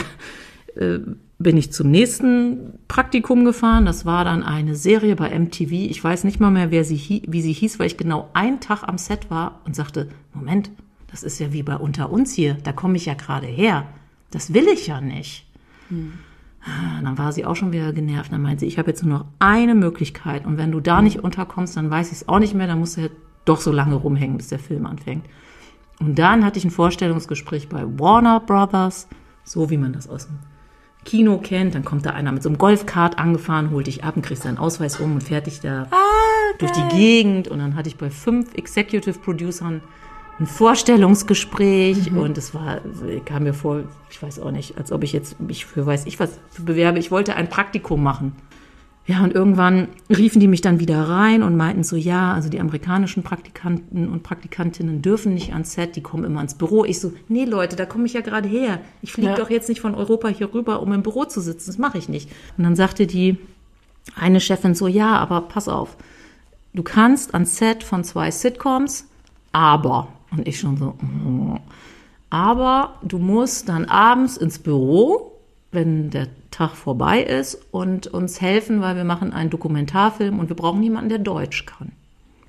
[0.76, 1.00] äh,
[1.40, 3.86] bin ich zum nächsten Praktikum gefahren.
[3.86, 5.72] Das war dann eine Serie bei MTV.
[5.72, 8.84] Ich weiß nicht mal mehr, wer sie, wie sie hieß, weil ich genau einen Tag
[8.84, 10.70] am Set war und sagte, Moment,
[11.10, 12.56] das ist ja wie bei unter uns hier.
[12.64, 13.88] Da komme ich ja gerade her.
[14.30, 15.48] Das will ich ja nicht.
[15.90, 16.14] Hm.
[17.04, 18.32] Dann war sie auch schon wieder genervt.
[18.32, 20.46] Dann meinte sie, ich habe jetzt nur noch eine Möglichkeit.
[20.46, 22.68] Und wenn du da nicht unterkommst, dann weiß ich es auch nicht mehr.
[22.68, 23.10] Dann musst du ja
[23.46, 25.26] doch so lange rumhängen, bis der Film anfängt.
[26.00, 29.08] Und dann hatte ich ein Vorstellungsgespräch bei Warner Brothers,
[29.44, 30.40] so wie man das aus dem
[31.04, 31.76] Kino kennt.
[31.76, 34.58] Dann kommt da einer mit so einem Golfkart angefahren, holt dich ab und kriegst deinen
[34.58, 37.48] Ausweis um und fährt dich da ah, durch die Gegend.
[37.48, 39.82] Und dann hatte ich bei fünf Executive Producern
[40.42, 42.18] ein Vorstellungsgespräch mhm.
[42.18, 42.82] und es war,
[43.26, 46.20] kam mir vor, ich weiß auch nicht, als ob ich jetzt mich für weiß ich
[46.20, 46.98] was bewerbe.
[46.98, 48.36] Ich wollte ein Praktikum machen.
[49.06, 52.60] Ja, und irgendwann riefen die mich dann wieder rein und meinten so, ja, also die
[52.60, 56.86] amerikanischen Praktikanten und Praktikantinnen dürfen nicht ans Set, die kommen immer ans Büro.
[56.86, 58.80] Ich so, nee Leute, da komme ich ja gerade her.
[59.02, 59.36] Ich fliege ja.
[59.36, 61.70] doch jetzt nicht von Europa hier rüber, um im Büro zu sitzen.
[61.70, 62.30] Das mache ich nicht.
[62.58, 63.38] Und dann sagte die
[64.16, 65.98] eine Chefin so, ja, aber pass auf,
[66.74, 69.08] du kannst ans Set von zwei Sitcoms,
[69.52, 71.58] aber und ich schon so, mm.
[72.30, 75.32] aber du musst dann abends ins Büro,
[75.72, 80.56] wenn der Tag vorbei ist und uns helfen, weil wir machen einen Dokumentarfilm und wir
[80.56, 81.94] brauchen jemanden, der Deutsch kann.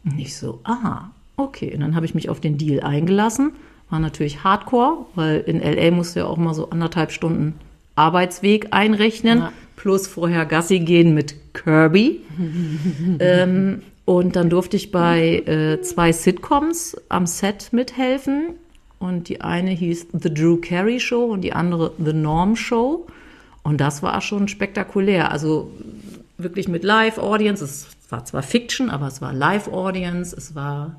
[0.05, 1.73] Und ich so, ah, okay.
[1.73, 3.53] Und dann habe ich mich auf den Deal eingelassen.
[3.90, 7.55] War natürlich Hardcore, weil in LA musst du ja auch mal so anderthalb Stunden
[7.95, 9.53] Arbeitsweg einrechnen, ja.
[9.77, 12.21] plus vorher Gassi gehen mit Kirby.
[13.21, 18.54] ähm, Und dann durfte ich bei äh, zwei Sitcoms am Set mithelfen.
[18.98, 23.06] Und die eine hieß The Drew Carey Show und die andere The Norm Show.
[23.62, 25.30] Und das war schon spektakulär.
[25.30, 25.70] Also
[26.36, 27.64] wirklich mit Live-Audience.
[27.64, 30.34] Es war zwar Fiction, aber es war Live-Audience.
[30.36, 30.96] Es war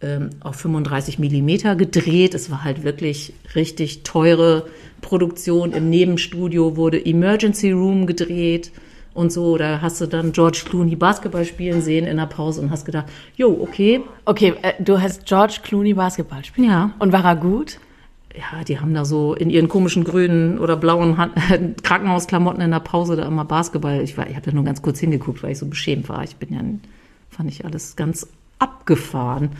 [0.00, 2.34] ähm, auf 35 Millimeter gedreht.
[2.34, 4.66] Es war halt wirklich richtig teure
[5.02, 5.72] Produktion.
[5.72, 8.72] Im Nebenstudio wurde Emergency Room gedreht
[9.14, 9.56] und so.
[9.56, 13.06] Da hast du dann George Clooney Basketball spielen sehen in der Pause und hast gedacht,
[13.36, 14.02] jo, okay.
[14.24, 16.68] Okay, äh, du hast George Clooney Basketball spielen.
[16.68, 16.90] Ja.
[16.98, 17.78] Und war er gut?
[18.34, 21.34] Ja, die haben da so in ihren komischen grünen oder blauen Hand
[21.82, 24.00] Krankenhausklamotten in der Pause da immer Basketball.
[24.02, 26.22] Ich, war, ich habe da nur ganz kurz hingeguckt, weil ich so beschämt war.
[26.22, 26.60] Ich bin ja,
[27.28, 28.28] fand ich alles ganz
[28.60, 29.50] abgefahren.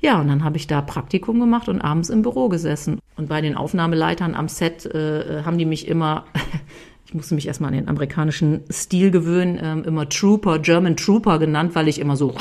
[0.00, 2.98] Ja, und dann habe ich da Praktikum gemacht und abends im Büro gesessen.
[3.16, 6.24] Und bei den Aufnahmeleitern am Set äh, haben die mich immer
[7.06, 11.74] ich musste mich erstmal an den amerikanischen Stil gewöhnen, ähm, immer Trooper, German Trooper genannt,
[11.74, 12.34] weil ich immer so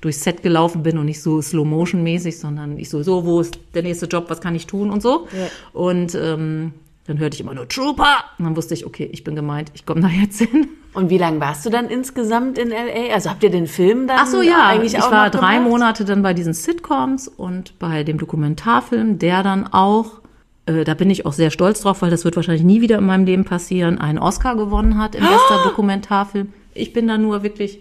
[0.00, 3.82] durchs Set gelaufen bin und nicht so Slow-Motion-mäßig, sondern ich so, so, wo ist der
[3.82, 5.26] nächste Job, was kann ich tun und so.
[5.32, 5.48] Ja.
[5.72, 6.74] Und ähm,
[7.06, 8.24] dann hörte ich immer nur Trooper.
[8.38, 10.68] Und dann wusste ich, okay, ich bin gemeint, ich komme da jetzt hin.
[10.92, 13.12] Und wie lange warst du dann insgesamt in LA?
[13.12, 16.04] Also habt ihr den Film dann Ach so, ja, eigentlich ich auch war drei Monate
[16.04, 20.20] dann bei diesen Sitcoms und bei dem Dokumentarfilm, der dann auch
[20.66, 23.06] äh, da bin ich auch sehr stolz drauf, weil das wird wahrscheinlich nie wieder in
[23.06, 25.68] meinem Leben passieren, einen Oscar gewonnen hat im bester oh!
[25.68, 26.52] Dokumentarfilm.
[26.74, 27.78] Ich bin da nur wirklich,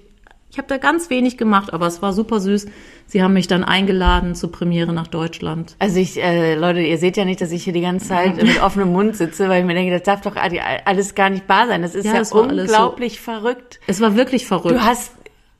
[0.51, 2.67] ich habe da ganz wenig gemacht, aber es war super süß.
[3.07, 5.75] Sie haben mich dann eingeladen zur Premiere nach Deutschland.
[5.79, 8.61] Also ich, äh, Leute, ihr seht ja nicht, dass ich hier die ganze Zeit mit
[8.63, 11.81] offenem Mund sitze, weil ich mir denke, das darf doch alles gar nicht wahr sein.
[11.81, 13.79] Das ist ja, ja das unglaublich so, verrückt.
[13.87, 14.75] Es war wirklich verrückt.
[14.75, 15.13] Du hast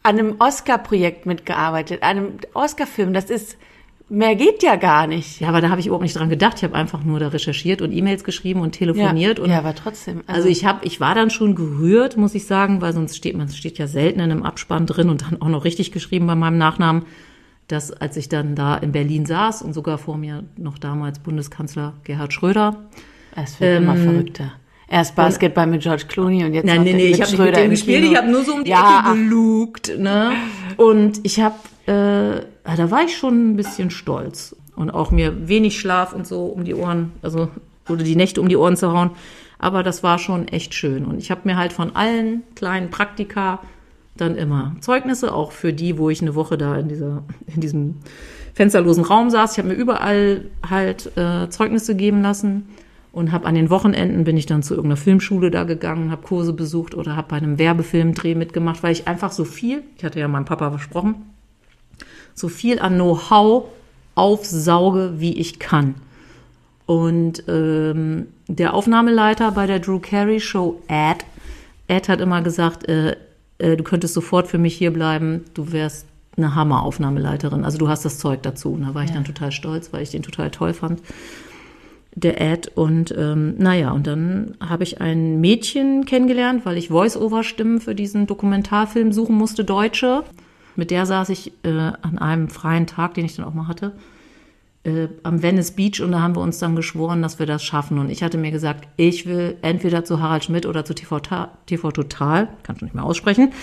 [0.03, 3.13] an einem Oscar-Projekt mitgearbeitet, an einem Oscar-Film.
[3.13, 3.57] Das ist
[4.13, 5.39] Mehr geht ja gar nicht.
[5.39, 6.58] Ja, aber da habe ich überhaupt nicht dran gedacht.
[6.58, 9.39] Ich habe einfach nur da recherchiert und E-Mails geschrieben und telefoniert.
[9.39, 10.21] Ja, und ja aber trotzdem.
[10.28, 13.36] Also, also ich habe, ich war dann schon gerührt, muss ich sagen, weil sonst steht
[13.36, 16.36] man steht ja selten in einem Abspann drin und dann auch noch richtig geschrieben bei
[16.36, 17.08] meinem Nachnamen,
[17.67, 21.93] dass als ich dann da in Berlin saß und sogar vor mir noch damals Bundeskanzler
[22.04, 22.84] Gerhard Schröder.
[23.36, 24.52] Es wird ähm, immer verrückter.
[24.88, 27.69] Erst Basketball mit George Clooney und jetzt Nein, nee, nee, ich habe nicht mit dem
[27.71, 30.34] gespielt, ich habe nur so um die ja, Ecke gelugt, ne?
[30.78, 34.56] Und ich habe äh, da war ich schon ein bisschen stolz.
[34.76, 37.50] Und auch mir wenig Schlaf und so um die Ohren, also
[37.88, 39.12] oder die Nächte um die Ohren zu hauen.
[39.60, 41.06] Aber das war schon echt schön.
[41.06, 43.60] Und ich habe mir halt von allen kleinen Praktika
[44.17, 47.96] dann immer Zeugnisse, auch für die, wo ich eine Woche da in, dieser, in diesem
[48.54, 49.54] fensterlosen Raum saß.
[49.54, 52.67] Ich habe mir überall halt äh, Zeugnisse geben lassen
[53.12, 56.54] und habe an den Wochenenden bin ich dann zu irgendeiner Filmschule da gegangen, habe Kurse
[56.54, 60.28] besucht oder habe bei einem Werbefilmdreh mitgemacht, weil ich einfach so viel, ich hatte ja
[60.28, 61.15] meinem Papa versprochen,
[62.34, 63.65] so viel an Know-how
[64.15, 65.96] aufsauge, wie ich kann.
[66.86, 71.26] Und ähm, der Aufnahmeleiter bei der Drew Carey Show, Ed,
[71.88, 73.15] Ed hat immer gesagt, äh,
[73.58, 77.63] äh, du könntest sofort für mich hier bleiben, du wärst eine Hammer-Aufnahmeleiterin.
[77.63, 78.74] Also du hast das Zeug dazu.
[78.74, 79.15] Und da war ich ja.
[79.15, 81.02] dann total stolz, weil ich den total toll fand,
[82.15, 82.72] der Ed.
[82.76, 88.28] Und ähm, naja, und dann habe ich ein Mädchen kennengelernt, weil ich Voice-Over-Stimmen für diesen
[88.28, 90.24] Dokumentarfilm suchen musste, Deutsche.
[90.75, 93.93] Mit der saß ich äh, an einem freien Tag, den ich dann auch mal hatte,
[94.83, 97.99] äh, am Venice Beach und da haben wir uns dann geschworen, dass wir das schaffen.
[97.99, 101.21] Und ich hatte mir gesagt, ich will entweder zu Harald Schmidt oder zu TV,
[101.65, 103.53] TV Total, kann schon nicht mehr aussprechen.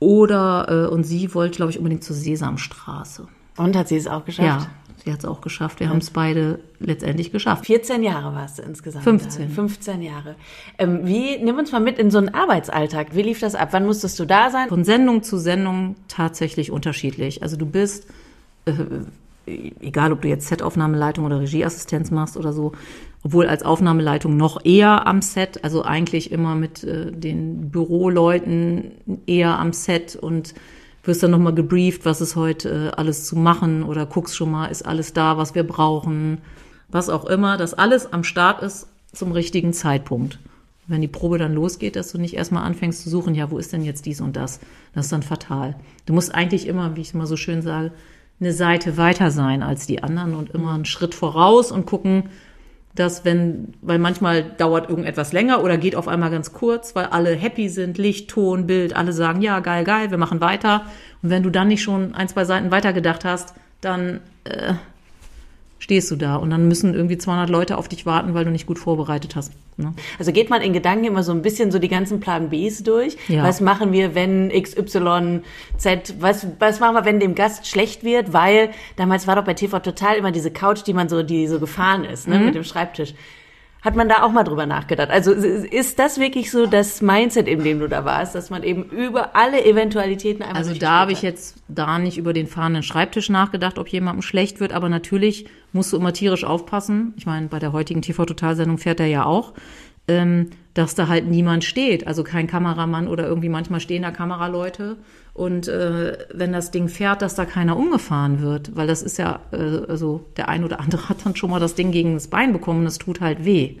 [0.00, 3.26] Oder, äh, und sie wollte, glaube ich, unbedingt zur Sesamstraße.
[3.56, 4.62] Und hat sie es auch geschafft?
[4.62, 4.66] Ja,
[5.04, 5.80] sie hat es auch geschafft.
[5.80, 5.90] Wir ja.
[5.90, 7.66] haben es beide letztendlich geschafft.
[7.66, 9.04] 14 Jahre warst du insgesamt.
[9.04, 9.48] 15.
[9.48, 9.54] Da.
[9.54, 10.34] 15 Jahre.
[10.78, 13.14] Ähm, wie, nimm uns mal mit in so einen Arbeitsalltag.
[13.14, 13.68] Wie lief das ab?
[13.72, 14.68] Wann musstest du da sein?
[14.68, 17.42] Von Sendung zu Sendung tatsächlich unterschiedlich.
[17.42, 18.06] Also du bist,
[18.64, 18.72] äh,
[19.80, 22.72] egal ob du jetzt Setaufnahmeleitung oder Regieassistenz machst oder so,
[23.22, 28.92] obwohl als Aufnahmeleitung noch eher am Set, also eigentlich immer mit äh, den Büroleuten
[29.26, 30.54] eher am Set und
[31.04, 34.66] wirst dann nochmal gebrieft, was ist heute äh, alles zu machen oder guckst schon mal,
[34.66, 36.38] ist alles da, was wir brauchen,
[36.88, 40.38] was auch immer, dass alles am Start ist zum richtigen Zeitpunkt.
[40.86, 43.72] Wenn die Probe dann losgeht, dass du nicht erstmal anfängst zu suchen, ja, wo ist
[43.72, 44.60] denn jetzt dies und das?
[44.92, 45.76] Das ist dann fatal.
[46.04, 47.92] Du musst eigentlich immer, wie ich immer so schön sage,
[48.40, 52.24] eine Seite weiter sein als die anderen und immer einen Schritt voraus und gucken,
[52.94, 57.30] dass wenn, weil manchmal dauert irgendetwas länger oder geht auf einmal ganz kurz, weil alle
[57.30, 60.86] happy sind, Licht, Ton, Bild, alle sagen, ja, geil, geil, wir machen weiter.
[61.22, 64.74] Und wenn du dann nicht schon ein, zwei Seiten weitergedacht hast, dann äh,
[65.84, 68.66] stehst du da und dann müssen irgendwie 200 Leute auf dich warten, weil du nicht
[68.66, 69.52] gut vorbereitet hast.
[69.76, 69.92] Ne?
[70.18, 73.18] Also geht man in Gedanken immer so ein bisschen so die ganzen Plan Bs durch.
[73.28, 73.44] Ja.
[73.44, 75.42] Was machen wir, wenn X, Y,
[75.76, 78.32] Z, was, was machen wir, wenn dem Gast schlecht wird?
[78.32, 81.60] Weil damals war doch bei TV Total immer diese Couch, die man so, die so
[81.60, 82.46] gefahren ist, ne, mhm.
[82.46, 83.12] mit dem Schreibtisch.
[83.82, 85.10] Hat man da auch mal drüber nachgedacht?
[85.10, 88.84] Also ist das wirklich so das Mindset, in dem du da warst, dass man eben
[88.84, 93.28] über alle Eventualitäten einmal Also da habe ich jetzt da nicht über den fahrenden Schreibtisch
[93.28, 95.44] nachgedacht, ob jemandem schlecht wird, aber natürlich
[95.74, 97.12] musst du immer tierisch aufpassen.
[97.16, 99.52] Ich meine, bei der heutigen TV-Total-Sendung fährt er ja auch,
[100.08, 104.96] ähm, dass da halt niemand steht, also kein Kameramann oder irgendwie manchmal stehen da Kameraleute
[105.32, 109.40] und äh, wenn das Ding fährt, dass da keiner umgefahren wird, weil das ist ja,
[109.52, 112.52] äh, also der ein oder andere hat dann schon mal das Ding gegen das Bein
[112.52, 113.76] bekommen, das tut halt weh.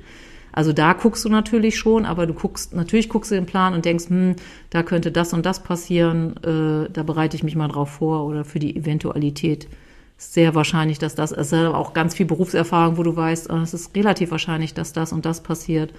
[0.52, 3.84] Also da guckst du natürlich schon, aber du guckst, natürlich guckst du den Plan und
[3.84, 4.36] denkst, hm,
[4.70, 8.44] da könnte das und das passieren, äh, da bereite ich mich mal drauf vor oder
[8.44, 9.68] für die Eventualität.
[10.16, 13.74] Sehr wahrscheinlich, dass das, es ist auch ganz viel Berufserfahrung, wo du weißt, äh, es
[13.74, 15.92] ist relativ wahrscheinlich, dass das und das passiert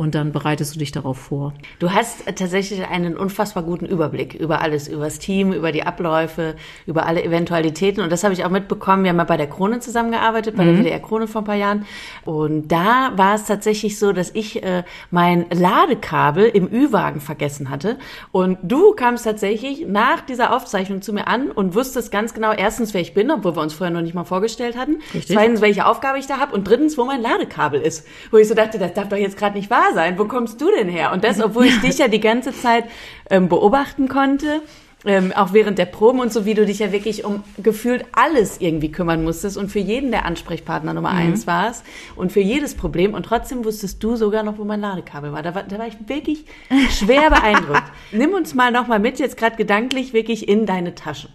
[0.00, 1.52] und dann bereitest du dich darauf vor.
[1.78, 6.54] Du hast tatsächlich einen unfassbar guten Überblick über alles, über das Team, über die Abläufe,
[6.86, 9.04] über alle Eventualitäten und das habe ich auch mitbekommen.
[9.04, 10.76] Wir haben ja bei der Krone zusammengearbeitet, bei mhm.
[10.76, 11.84] der WDR Krone vor ein paar Jahren
[12.24, 17.98] und da war es tatsächlich so, dass ich äh, mein Ladekabel im Ü-Wagen vergessen hatte
[18.32, 22.94] und du kamst tatsächlich nach dieser Aufzeichnung zu mir an und wusstest ganz genau erstens,
[22.94, 25.36] wer ich bin, obwohl wir uns vorher noch nicht mal vorgestellt hatten, Richtig.
[25.36, 28.54] zweitens, welche Aufgabe ich da habe und drittens, wo mein Ladekabel ist, wo ich so
[28.54, 30.18] dachte, das darf doch jetzt gerade nicht wahr sein.
[30.18, 31.12] Wo kommst du denn her?
[31.12, 32.84] Und das, obwohl ich dich ja die ganze Zeit
[33.28, 34.62] ähm, beobachten konnte.
[35.06, 38.60] Ähm, auch während der Proben und so, wie du dich ja wirklich um gefühlt alles
[38.60, 41.18] irgendwie kümmern musstest und für jeden der Ansprechpartner Nummer mhm.
[41.20, 45.32] eins warst und für jedes Problem und trotzdem wusstest du sogar noch, wo mein Ladekabel
[45.32, 45.42] war.
[45.42, 46.44] Da war, da war ich wirklich
[46.90, 47.90] schwer beeindruckt.
[48.12, 51.30] Nimm uns mal nochmal mit, jetzt gerade gedanklich wirklich in deine Taschen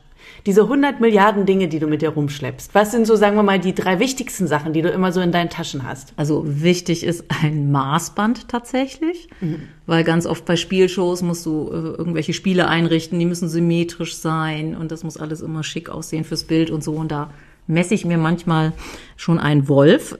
[0.46, 3.60] diese 100 Milliarden Dinge, die du mit dir rumschleppst, was sind so, sagen wir mal,
[3.60, 6.14] die drei wichtigsten Sachen, die du immer so in deinen Taschen hast?
[6.18, 9.64] Also wichtig ist ein Maßband tatsächlich, mhm.
[9.88, 14.76] weil ganz oft bei Spielshows musst du äh, irgendwelche Spiele einrichten, die müssen symmetrisch sein
[14.76, 17.32] und das muss alles immer schick aussehen fürs Bild und so und da
[17.68, 18.74] messe ich mir manchmal
[19.18, 20.16] schon einen Wolf.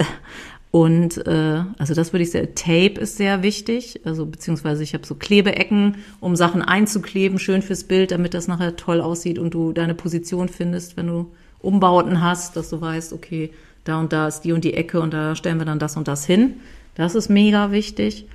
[0.76, 5.06] Und äh, also das würde ich sagen, Tape ist sehr wichtig, also beziehungsweise ich habe
[5.06, 9.72] so Klebeecken, um Sachen einzukleben, schön fürs Bild, damit das nachher toll aussieht und du
[9.72, 13.52] deine Position findest, wenn du Umbauten hast, dass du weißt, okay,
[13.86, 16.10] da und da ist die und die Ecke und da stellen wir dann das und
[16.10, 16.56] das hin.
[16.96, 18.26] Das ist mega wichtig.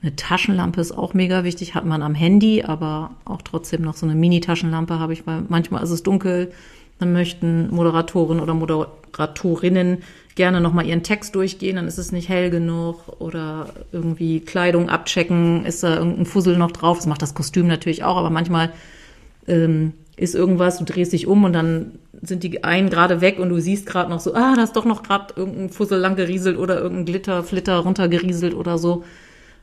[0.00, 4.06] Eine Taschenlampe ist auch mega wichtig, hat man am Handy, aber auch trotzdem noch so
[4.06, 6.52] eine Mini-Taschenlampe habe ich, weil manchmal ist es dunkel,
[6.98, 9.98] dann möchten Moderatoren oder Moderatorinnen
[10.34, 15.64] gerne nochmal ihren Text durchgehen, dann ist es nicht hell genug oder irgendwie Kleidung abchecken,
[15.64, 16.98] ist da irgendein Fussel noch drauf.
[16.98, 18.72] Das macht das Kostüm natürlich auch, aber manchmal
[19.46, 23.48] ähm, ist irgendwas, du drehst dich um und dann sind die einen gerade weg und
[23.48, 26.56] du siehst gerade noch so, ah, da ist doch noch gerade irgendein Fussel lang gerieselt
[26.58, 29.04] oder irgendein Glitter, Flitter runtergerieselt oder so.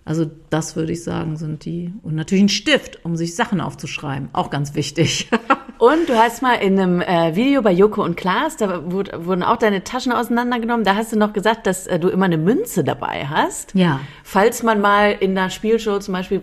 [0.05, 1.93] Also das würde ich sagen, sind die.
[2.01, 4.29] Und natürlich ein Stift, um sich Sachen aufzuschreiben.
[4.33, 5.29] Auch ganz wichtig.
[5.79, 9.57] und du hast mal in einem äh, Video bei Joko und Klaas, da wurden auch
[9.57, 10.85] deine Taschen auseinandergenommen.
[10.85, 13.73] Da hast du noch gesagt, dass äh, du immer eine Münze dabei hast.
[13.73, 14.01] Ja.
[14.23, 16.41] Falls man mal in einer Spielshow zum Beispiel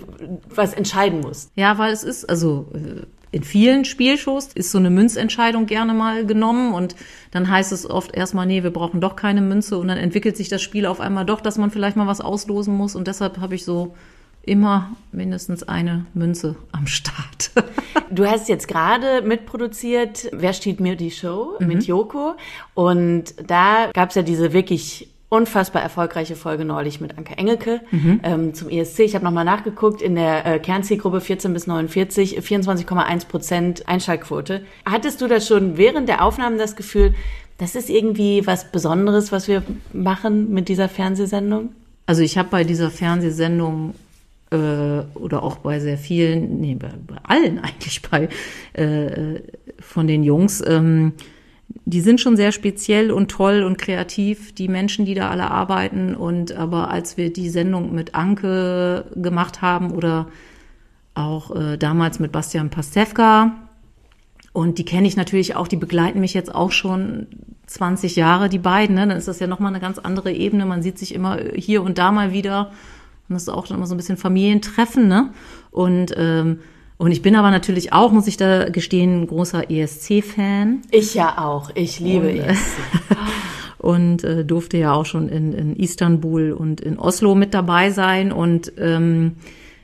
[0.48, 1.50] was entscheiden muss.
[1.54, 6.24] Ja, weil es ist, also äh, in vielen Spielshows ist so eine Münzentscheidung gerne mal
[6.24, 6.96] genommen und
[7.30, 10.48] dann heißt es oft erstmal, nee, wir brauchen doch keine Münze und dann entwickelt sich
[10.48, 13.54] das Spiel auf einmal doch, dass man vielleicht mal was auslosen muss und deshalb habe
[13.54, 13.94] ich so
[14.46, 17.50] immer mindestens eine Münze am Start.
[18.10, 21.66] du hast jetzt gerade mitproduziert, Wer steht mir die Show mhm.
[21.66, 22.34] mit Joko
[22.74, 28.20] und da gab es ja diese wirklich unfassbar erfolgreiche Folge neulich mit Anke Engelke mhm.
[28.22, 29.00] ähm, zum ESC.
[29.00, 34.62] Ich habe nochmal nachgeguckt, in der äh, Kernzielgruppe 14 bis 49, 24,1 Prozent Einschaltquote.
[34.84, 37.12] Hattest du das schon während der Aufnahmen das Gefühl,
[37.58, 41.70] das ist irgendwie was Besonderes, was wir machen mit dieser Fernsehsendung?
[42.06, 43.94] Also ich habe bei dieser Fernsehsendung
[44.56, 48.28] äh, oder auch bei sehr vielen, nee, bei, bei allen eigentlich bei
[48.72, 49.40] äh,
[49.78, 51.12] von den Jungs, ähm,
[51.84, 56.14] die sind schon sehr speziell und toll und kreativ, die Menschen, die da alle arbeiten.
[56.14, 60.28] Und aber als wir die Sendung mit Anke gemacht haben oder
[61.14, 63.66] auch äh, damals mit Bastian Pastewka,
[64.56, 67.26] und die kenne ich natürlich auch, die begleiten mich jetzt auch schon
[67.66, 68.96] 20 Jahre, die beiden.
[68.96, 69.06] Ne?
[69.06, 70.64] Dann ist das ja nochmal eine ganz andere Ebene.
[70.64, 72.70] Man sieht sich immer hier und da mal wieder.
[73.28, 75.08] Und das auch dann immer so ein bisschen Familientreffen.
[75.08, 75.32] Ne?
[75.70, 76.60] Und ähm,
[76.98, 80.82] und ich bin aber natürlich auch, muss ich da gestehen, ein großer ESC-Fan.
[80.90, 81.70] Ich ja auch.
[81.74, 82.78] Ich liebe und, ESC.
[83.78, 88.32] und äh, durfte ja auch schon in, in Istanbul und in Oslo mit dabei sein.
[88.32, 89.32] Und ähm,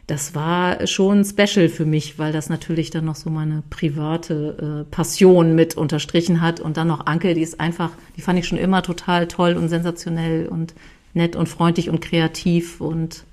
[0.06, 4.90] das war schon special für mich, weil das natürlich dann noch so meine private äh,
[4.90, 6.60] Passion mit unterstrichen hat.
[6.60, 9.68] Und dann noch Anke, die ist einfach, die fand ich schon immer total toll und
[9.68, 10.72] sensationell und
[11.12, 13.24] nett und freundlich und kreativ und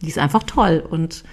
[0.00, 0.84] die ist einfach toll.
[0.88, 1.24] Und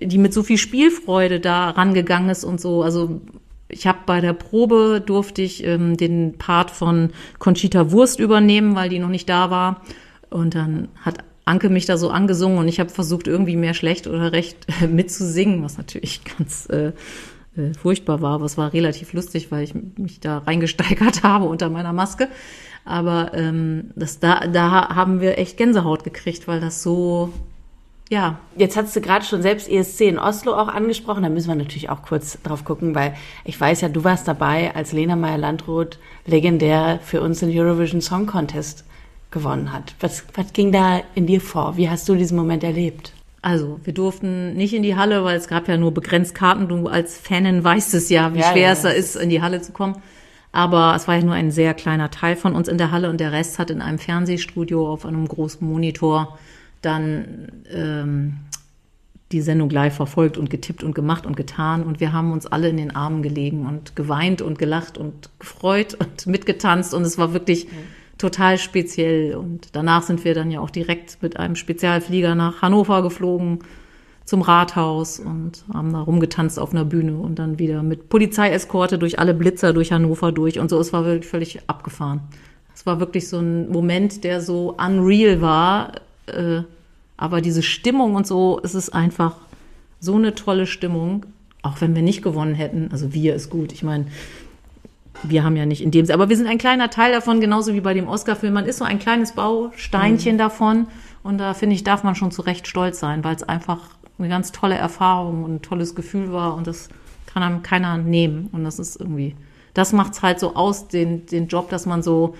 [0.00, 2.82] die mit so viel Spielfreude da rangegangen ist und so.
[2.82, 3.20] Also
[3.68, 8.88] ich habe bei der Probe durfte ich ähm, den Part von Conchita Wurst übernehmen, weil
[8.88, 9.82] die noch nicht da war.
[10.30, 14.06] Und dann hat Anke mich da so angesungen und ich habe versucht, irgendwie mehr schlecht
[14.06, 16.92] oder recht äh, mitzusingen, was natürlich ganz äh,
[17.56, 18.34] äh, furchtbar war.
[18.34, 22.28] Aber es war relativ lustig, weil ich mich da reingesteigert habe unter meiner Maske.
[22.84, 27.32] Aber ähm, das, da, da haben wir echt Gänsehaut gekriegt, weil das so,
[28.10, 28.38] ja.
[28.56, 31.22] Jetzt hast du gerade schon selbst ESC in Oslo auch angesprochen.
[31.22, 33.14] Da müssen wir natürlich auch kurz drauf gucken, weil
[33.44, 38.26] ich weiß ja, du warst dabei, als Lena Meyer-Landrut legendär für uns den Eurovision Song
[38.26, 38.84] Contest
[39.30, 39.94] gewonnen hat.
[40.00, 41.76] Was, was ging da in dir vor?
[41.76, 43.12] Wie hast du diesen Moment erlebt?
[43.42, 46.66] Also, wir durften nicht in die Halle, weil es gab ja nur begrenzt Karten.
[46.66, 49.42] Du als Fanin weißt es ja, wie ja, schwer ja, es da ist, in die
[49.42, 50.00] Halle zu kommen.
[50.50, 53.18] Aber es war ja nur ein sehr kleiner Teil von uns in der Halle und
[53.18, 56.38] der Rest hat in einem Fernsehstudio auf einem großen Monitor
[56.84, 58.38] dann ähm,
[59.32, 61.82] die Sendung live verfolgt und getippt und gemacht und getan.
[61.82, 65.94] Und wir haben uns alle in den Armen gelegen und geweint und gelacht und gefreut
[65.94, 66.94] und mitgetanzt.
[66.94, 67.70] Und es war wirklich mhm.
[68.18, 69.34] total speziell.
[69.34, 73.60] Und danach sind wir dann ja auch direkt mit einem Spezialflieger nach Hannover geflogen
[74.24, 79.18] zum Rathaus und haben da rumgetanzt auf einer Bühne und dann wieder mit Polizeieskorte durch
[79.18, 80.80] alle Blitzer durch Hannover durch und so.
[80.80, 82.20] Es war wirklich völlig abgefahren.
[82.74, 85.92] Es war wirklich so ein Moment, der so unreal war.
[86.26, 86.62] Äh,
[87.16, 89.36] aber diese Stimmung und so, es ist einfach
[90.00, 91.26] so eine tolle Stimmung,
[91.62, 92.88] auch wenn wir nicht gewonnen hätten.
[92.92, 93.72] Also wir ist gut.
[93.72, 94.06] Ich meine,
[95.22, 97.80] wir haben ja nicht in dem, aber wir sind ein kleiner Teil davon, genauso wie
[97.80, 98.52] bei dem Oscar-Film.
[98.52, 100.38] Man ist so ein kleines Bausteinchen mhm.
[100.38, 100.86] davon.
[101.22, 103.80] Und da finde ich, darf man schon zu Recht stolz sein, weil es einfach
[104.18, 106.88] eine ganz tolle Erfahrung und ein tolles Gefühl war und das
[107.26, 108.48] kann einem keiner nehmen.
[108.52, 109.34] Und das ist irgendwie,
[109.72, 112.34] das macht's halt so aus, den, den Job, dass man so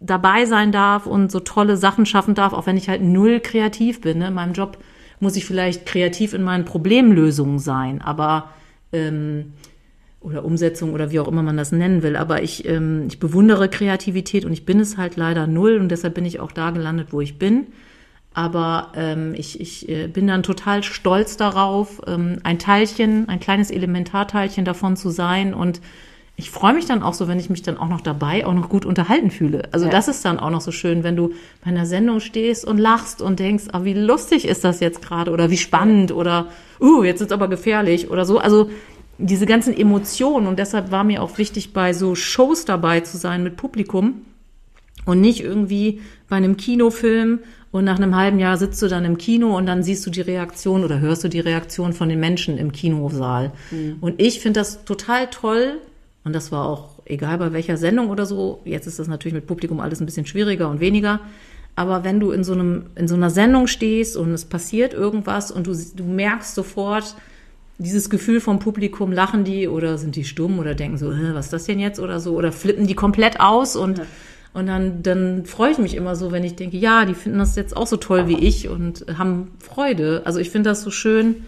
[0.00, 4.00] dabei sein darf und so tolle Sachen schaffen darf, auch wenn ich halt null kreativ
[4.00, 4.18] bin.
[4.18, 4.28] Ne?
[4.28, 4.78] In meinem Job
[5.20, 8.50] muss ich vielleicht kreativ in meinen Problemlösungen sein, aber
[8.92, 9.52] ähm,
[10.20, 12.16] oder Umsetzung oder wie auch immer man das nennen will.
[12.16, 16.14] Aber ich, ähm, ich bewundere Kreativität und ich bin es halt leider null und deshalb
[16.14, 17.68] bin ich auch da gelandet, wo ich bin.
[18.34, 23.70] Aber ähm, ich, ich äh, bin dann total stolz darauf, ähm, ein Teilchen, ein kleines
[23.70, 25.54] Elementarteilchen davon zu sein.
[25.54, 25.80] Und
[26.38, 28.68] ich freue mich dann auch so, wenn ich mich dann auch noch dabei auch noch
[28.68, 29.68] gut unterhalten fühle.
[29.72, 29.90] Also ja.
[29.90, 31.30] das ist dann auch noch so schön, wenn du
[31.64, 35.30] bei einer Sendung stehst und lachst und denkst, ah, wie lustig ist das jetzt gerade
[35.30, 38.38] oder wie spannend oder uh, jetzt ist aber gefährlich oder so.
[38.38, 38.68] Also
[39.16, 43.42] diese ganzen Emotionen und deshalb war mir auch wichtig, bei so Shows dabei zu sein
[43.42, 44.20] mit Publikum
[45.06, 47.38] und nicht irgendwie bei einem Kinofilm
[47.70, 50.20] und nach einem halben Jahr sitzt du dann im Kino und dann siehst du die
[50.20, 53.52] Reaktion oder hörst du die Reaktion von den Menschen im Kinosaal.
[53.70, 53.96] Mhm.
[54.02, 55.78] Und ich finde das total toll.
[56.26, 58.60] Und das war auch egal bei welcher Sendung oder so.
[58.64, 61.20] Jetzt ist das natürlich mit Publikum alles ein bisschen schwieriger und weniger.
[61.76, 65.52] Aber wenn du in so einem, in so einer Sendung stehst und es passiert irgendwas
[65.52, 67.14] und du, du merkst sofort,
[67.78, 71.52] dieses Gefühl vom Publikum, lachen die oder sind die stumm oder denken so, was ist
[71.52, 74.04] das denn jetzt oder so, oder flippen die komplett aus und ja.
[74.52, 77.56] Und dann, dann freue ich mich immer so, wenn ich denke, ja, die finden das
[77.56, 80.22] jetzt auch so toll wie ich und haben Freude.
[80.24, 81.44] Also ich finde das so schön,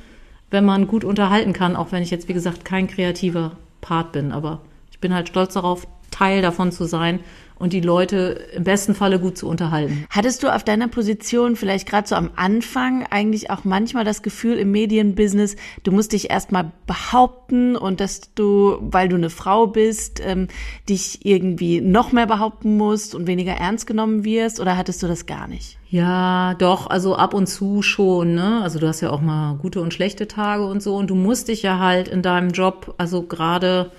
[0.50, 4.30] wenn man gut unterhalten kann, auch wenn ich jetzt, wie gesagt, kein kreativer Part bin.
[4.30, 4.60] Aber
[4.98, 7.20] ich bin halt stolz darauf, Teil davon zu sein
[7.54, 10.06] und die Leute im besten Falle gut zu unterhalten.
[10.10, 14.56] Hattest du auf deiner Position vielleicht gerade so am Anfang eigentlich auch manchmal das Gefühl
[14.58, 20.20] im Medienbusiness, du musst dich erstmal behaupten und dass du, weil du eine Frau bist,
[20.24, 20.48] ähm,
[20.88, 25.26] dich irgendwie noch mehr behaupten musst und weniger ernst genommen wirst oder hattest du das
[25.26, 25.78] gar nicht?
[25.90, 28.62] Ja, doch, also ab und zu schon, ne?
[28.64, 31.46] Also du hast ja auch mal gute und schlechte Tage und so und du musst
[31.46, 33.92] dich ja halt in deinem Job, also gerade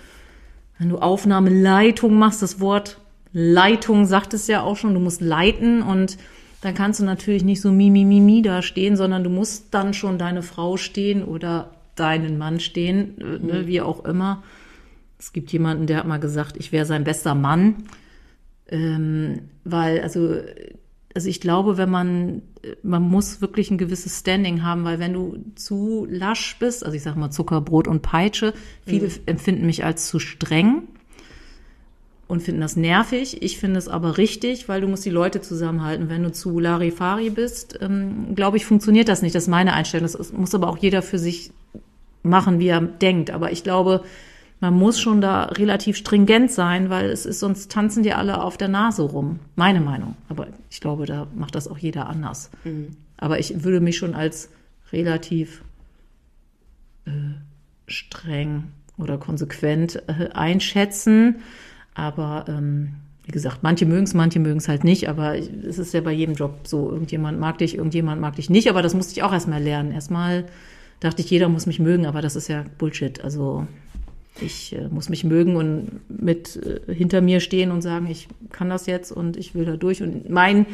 [0.80, 3.00] wenn du Aufnahmeleitung machst, das Wort
[3.32, 6.18] Leitung sagt es ja auch schon, du musst leiten und
[6.62, 9.74] dann kannst du natürlich nicht so mi, mi, mi, mi da stehen, sondern du musst
[9.74, 13.68] dann schon deine Frau stehen oder deinen Mann stehen, äh, ne, mhm.
[13.68, 14.44] wie auch immer.
[15.20, 17.84] Es gibt jemanden, der hat mal gesagt, ich wäre sein bester Mann.
[18.68, 20.38] Ähm, weil, also,
[21.20, 22.44] also ich glaube, wenn man,
[22.82, 27.04] man muss wirklich ein gewisses Standing haben, weil wenn du zu lasch bist, also ich
[27.04, 28.54] sage mal Zucker, Brot und Peitsche,
[28.86, 29.14] viele mhm.
[29.26, 30.84] empfinden mich als zu streng
[32.30, 33.42] und finden das nervig.
[33.42, 36.08] Ich finde es aber richtig, weil du musst die Leute zusammenhalten.
[36.08, 39.36] Wenn du zu Larifari bist, ähm, glaube ich, funktioniert das nicht.
[39.36, 40.10] Das ist meine Einstellung.
[40.10, 41.52] Das muss aber auch jeder für sich
[42.24, 43.30] machen, wie er denkt.
[43.30, 44.06] Aber ich glaube,
[44.60, 48.58] man muss schon da relativ stringent sein, weil es ist, sonst tanzen die alle auf
[48.58, 49.40] der Nase rum.
[49.56, 50.16] Meine Meinung.
[50.28, 52.52] Aber ich glaube, da macht das auch jeder anders.
[52.64, 52.98] Mhm.
[53.18, 54.50] Aber ich würde mich schon als
[54.92, 55.64] relativ
[57.06, 57.12] äh,
[57.88, 58.66] streng
[58.98, 61.38] oder konsequent äh, einschätzen.
[61.94, 65.94] Aber ähm, wie gesagt, manche mögen es, manche mögen es halt nicht, aber es ist
[65.94, 66.92] ja bei jedem Job so.
[66.92, 69.92] Irgendjemand mag dich, irgendjemand mag dich nicht, aber das musste ich auch erstmal lernen.
[69.92, 70.46] Erstmal
[71.00, 73.24] dachte ich, jeder muss mich mögen, aber das ist ja Bullshit.
[73.24, 73.68] Also
[74.42, 78.70] ich äh, muss mich mögen und mit äh, hinter mir stehen und sagen, ich kann
[78.70, 80.02] das jetzt und ich will da durch.
[80.02, 80.66] Und mein,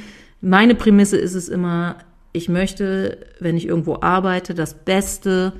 [0.42, 1.98] meine Prämisse ist es immer,
[2.34, 5.54] ich möchte, wenn ich irgendwo arbeite, das Beste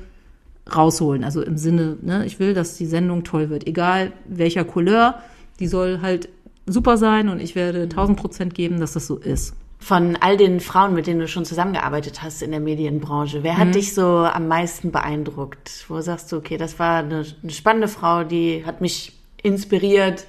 [0.74, 1.24] rausholen.
[1.24, 3.68] Also im Sinne, ne, ich will, dass die Sendung toll wird.
[3.68, 5.20] Egal welcher Couleur,
[5.60, 6.30] die soll halt
[6.66, 9.56] super sein und ich werde 1000 Prozent geben, dass das so ist.
[9.86, 13.68] Von all den Frauen, mit denen du schon zusammengearbeitet hast in der Medienbranche, wer hat
[13.68, 13.72] mhm.
[13.74, 15.86] dich so am meisten beeindruckt?
[15.90, 19.12] Wo sagst du, okay, das war eine, eine spannende Frau, die hat mich
[19.44, 20.26] inspiriert?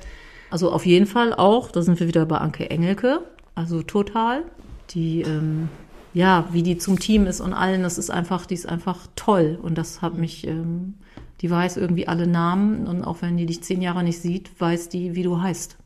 [0.51, 3.23] Also auf jeden Fall auch, da sind wir wieder bei Anke Engelke,
[3.55, 4.43] also total.
[4.91, 5.71] Die, ähm,
[6.13, 9.59] ja, wie die zum Team ist und allen, das ist einfach, die ist einfach toll.
[9.63, 10.97] Und das hat mich, ähm,
[11.41, 14.91] die weiß irgendwie alle Namen und auch wenn die dich zehn Jahre nicht sieht, weiß
[14.91, 15.79] die, wie du heißt.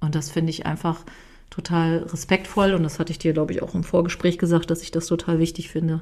[0.00, 1.04] Und das finde ich einfach
[1.52, 2.74] total respektvoll.
[2.74, 5.38] Und das hatte ich dir, glaube ich, auch im Vorgespräch gesagt, dass ich das total
[5.38, 6.00] wichtig finde.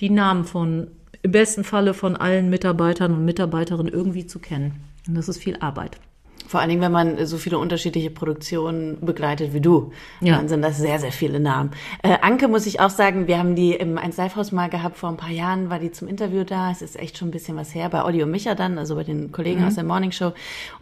[0.00, 0.88] Die Namen von,
[1.22, 4.80] im besten Falle von allen Mitarbeitern und Mitarbeiterinnen irgendwie zu kennen.
[5.08, 5.98] Und das ist viel Arbeit.
[6.46, 9.90] Vor allen Dingen, wenn man so viele unterschiedliche Produktionen begleitet wie du.
[10.20, 10.36] Ja.
[10.36, 11.72] Dann sind das sehr, sehr viele Namen.
[12.04, 14.96] Äh, Anke muss ich auch sagen, wir haben die im 1 Live Haus mal gehabt,
[14.96, 16.70] vor ein paar Jahren war die zum Interview da.
[16.70, 19.32] Es ist echt schon ein bisschen was her, bei Audio Micha dann, also bei den
[19.32, 19.66] Kollegen mhm.
[19.66, 20.34] aus der Morning Show.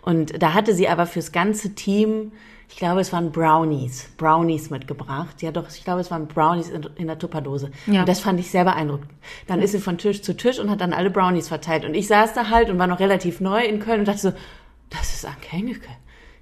[0.02, 2.32] Und da hatte sie aber fürs ganze Team
[2.74, 5.42] ich glaube, es waren Brownies, Brownies mitgebracht.
[5.42, 7.70] Ja, doch, ich glaube, es waren Brownies in, in der Tupperdose.
[7.86, 8.00] Ja.
[8.00, 9.12] Und das fand ich sehr beeindruckend.
[9.46, 11.84] Dann ist sie von Tisch zu Tisch und hat dann alle Brownies verteilt.
[11.84, 14.32] Und ich saß da halt und war noch relativ neu in Köln und dachte so,
[14.90, 15.88] das ist Anke Engelke.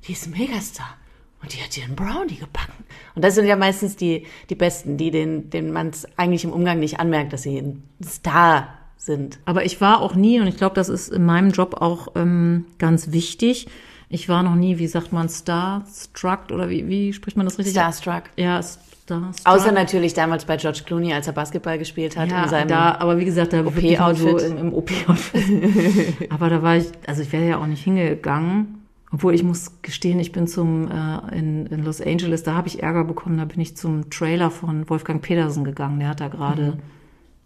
[0.08, 0.96] Die ist ein Megastar.
[1.42, 2.82] Und die hat dir einen Brownie gebacken.
[3.14, 6.52] Und das sind ja meistens die, die Besten, die den, den man es eigentlich im
[6.52, 9.38] Umgang nicht anmerkt, dass sie ein Star sind.
[9.44, 12.64] Aber ich war auch nie, und ich glaube, das ist in meinem Job auch ähm,
[12.78, 13.66] ganz wichtig,
[14.12, 17.72] ich war noch nie, wie sagt man, Starstruck oder wie, wie spricht man das richtig?
[17.72, 18.24] Starstruck.
[18.36, 19.50] Ja, Starstruck.
[19.50, 22.30] Außer natürlich damals bei George Clooney, als er Basketball gespielt hat.
[22.30, 24.40] Ja, in seinem da, aber wie gesagt, da OP-Outfit.
[24.40, 26.30] So im, im OP-Outfit.
[26.30, 28.82] aber da war ich, also ich wäre ja auch nicht hingegangen.
[29.10, 32.82] Obwohl ich muss gestehen, ich bin zum äh, in, in Los Angeles, da habe ich
[32.82, 36.00] Ärger bekommen, da bin ich zum Trailer von Wolfgang Petersen gegangen.
[36.00, 36.78] Der hat da gerade mhm.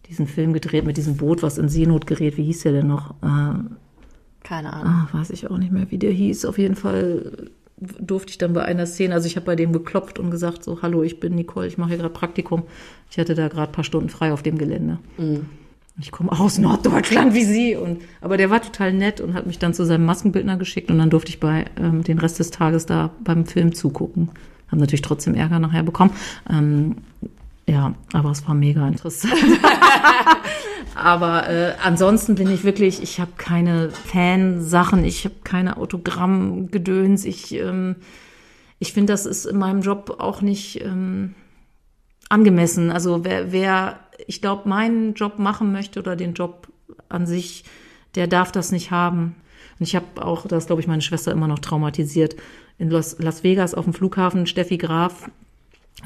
[0.09, 2.37] diesen Film gedreht mit diesem Boot, was in Seenot gerät.
[2.37, 3.15] Wie hieß der denn noch?
[3.23, 3.86] Äh,
[4.47, 4.93] keine Ahnung.
[4.93, 6.45] Ah, weiß ich auch nicht mehr, wie der hieß.
[6.45, 10.19] Auf jeden Fall durfte ich dann bei einer Szene, also ich habe bei dem geklopft
[10.19, 12.63] und gesagt, so, hallo, ich bin Nicole, ich mache hier gerade Praktikum.
[13.11, 14.99] Ich hatte da gerade ein paar Stunden frei auf dem Gelände.
[15.19, 15.47] Mhm.
[16.01, 17.75] Ich komme aus Norddeutschland wie Sie.
[17.75, 20.99] Und, aber der war total nett und hat mich dann zu seinem Maskenbildner geschickt und
[20.99, 24.31] dann durfte ich bei ähm, den Rest des Tages da beim Film zugucken.
[24.69, 26.13] Haben natürlich trotzdem Ärger nachher bekommen.
[26.49, 26.97] Ähm,
[27.69, 29.35] ja, aber es war mega interessant.
[30.95, 37.25] aber äh, ansonsten bin ich wirklich, ich habe keine Fansachen, ich habe keine Autogrammgedöns.
[37.25, 37.97] Ich, ähm,
[38.79, 41.35] ich finde, das ist in meinem Job auch nicht ähm,
[42.29, 42.93] angemessen.
[42.93, 43.99] Also wer, wer
[44.29, 46.69] ich glaube, meinen Job machen möchte oder den Job
[47.09, 47.65] an sich,
[48.15, 49.35] der darf das nicht haben.
[49.79, 52.37] Und ich habe auch, das glaube ich, meine Schwester immer noch traumatisiert,
[52.79, 55.31] in Las, Las Vegas auf dem Flughafen Steffi Graf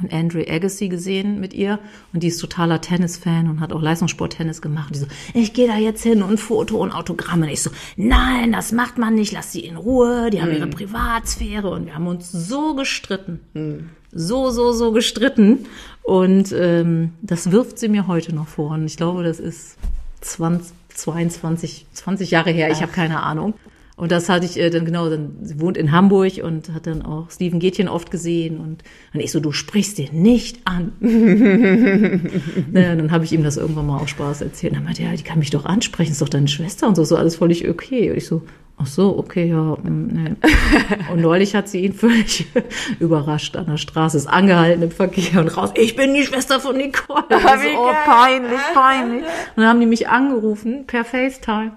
[0.01, 1.79] und Andre Agassi gesehen mit ihr
[2.13, 4.89] und die ist totaler Tennisfan und hat auch Leistungssporttennis gemacht.
[4.89, 7.47] Und die so, ich gehe da jetzt hin und Foto und Autogramme.
[7.47, 10.67] Und ich so, nein, das macht man nicht, lass sie in Ruhe, die haben ihre
[10.67, 10.71] mhm.
[10.71, 13.41] Privatsphäre und wir haben uns so gestritten.
[13.53, 13.91] Mhm.
[14.13, 15.67] So, so, so gestritten.
[16.03, 18.73] Und ähm, das wirft sie mir heute noch vor.
[18.73, 19.77] Und ich glaube, das ist
[20.21, 23.55] 20, 22, 20 Jahre her, ich habe keine Ahnung.
[24.01, 27.03] Und das hatte ich äh, dann genau, dann sie wohnt in Hamburg und hat dann
[27.03, 28.83] auch Steven Gätchen oft gesehen und,
[29.13, 30.93] und ich so, du sprichst den nicht an.
[32.73, 34.73] naja, dann habe ich ihm das irgendwann mal auch Spaß erzählt.
[34.73, 36.95] Und dann meinte er, ja, die kann mich doch ansprechen, ist doch deine Schwester und
[36.95, 38.11] so, so alles völlig okay.
[38.11, 38.41] Und ich so,
[38.79, 39.77] ach so, okay, ja.
[39.83, 40.31] Mm, nee.
[41.13, 42.47] Und neulich hat sie ihn völlig
[43.01, 46.75] überrascht an der Straße, ist angehalten im Verkehr und raus, ich bin die Schwester von
[46.75, 47.25] Nicole.
[47.29, 49.25] So, oh, peinlich, peinlich.
[49.25, 51.73] Und dann haben die mich angerufen per FaceTime.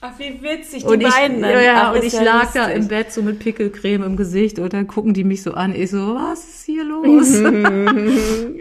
[0.00, 1.40] Ach, wie witzig, die und ich, beiden.
[1.40, 2.62] Ja, ja, und ich ja lag lustig.
[2.62, 5.74] da im Bett so mit Pickelcreme im Gesicht und dann gucken die mich so an.
[5.74, 7.34] Ich so, was ist hier los?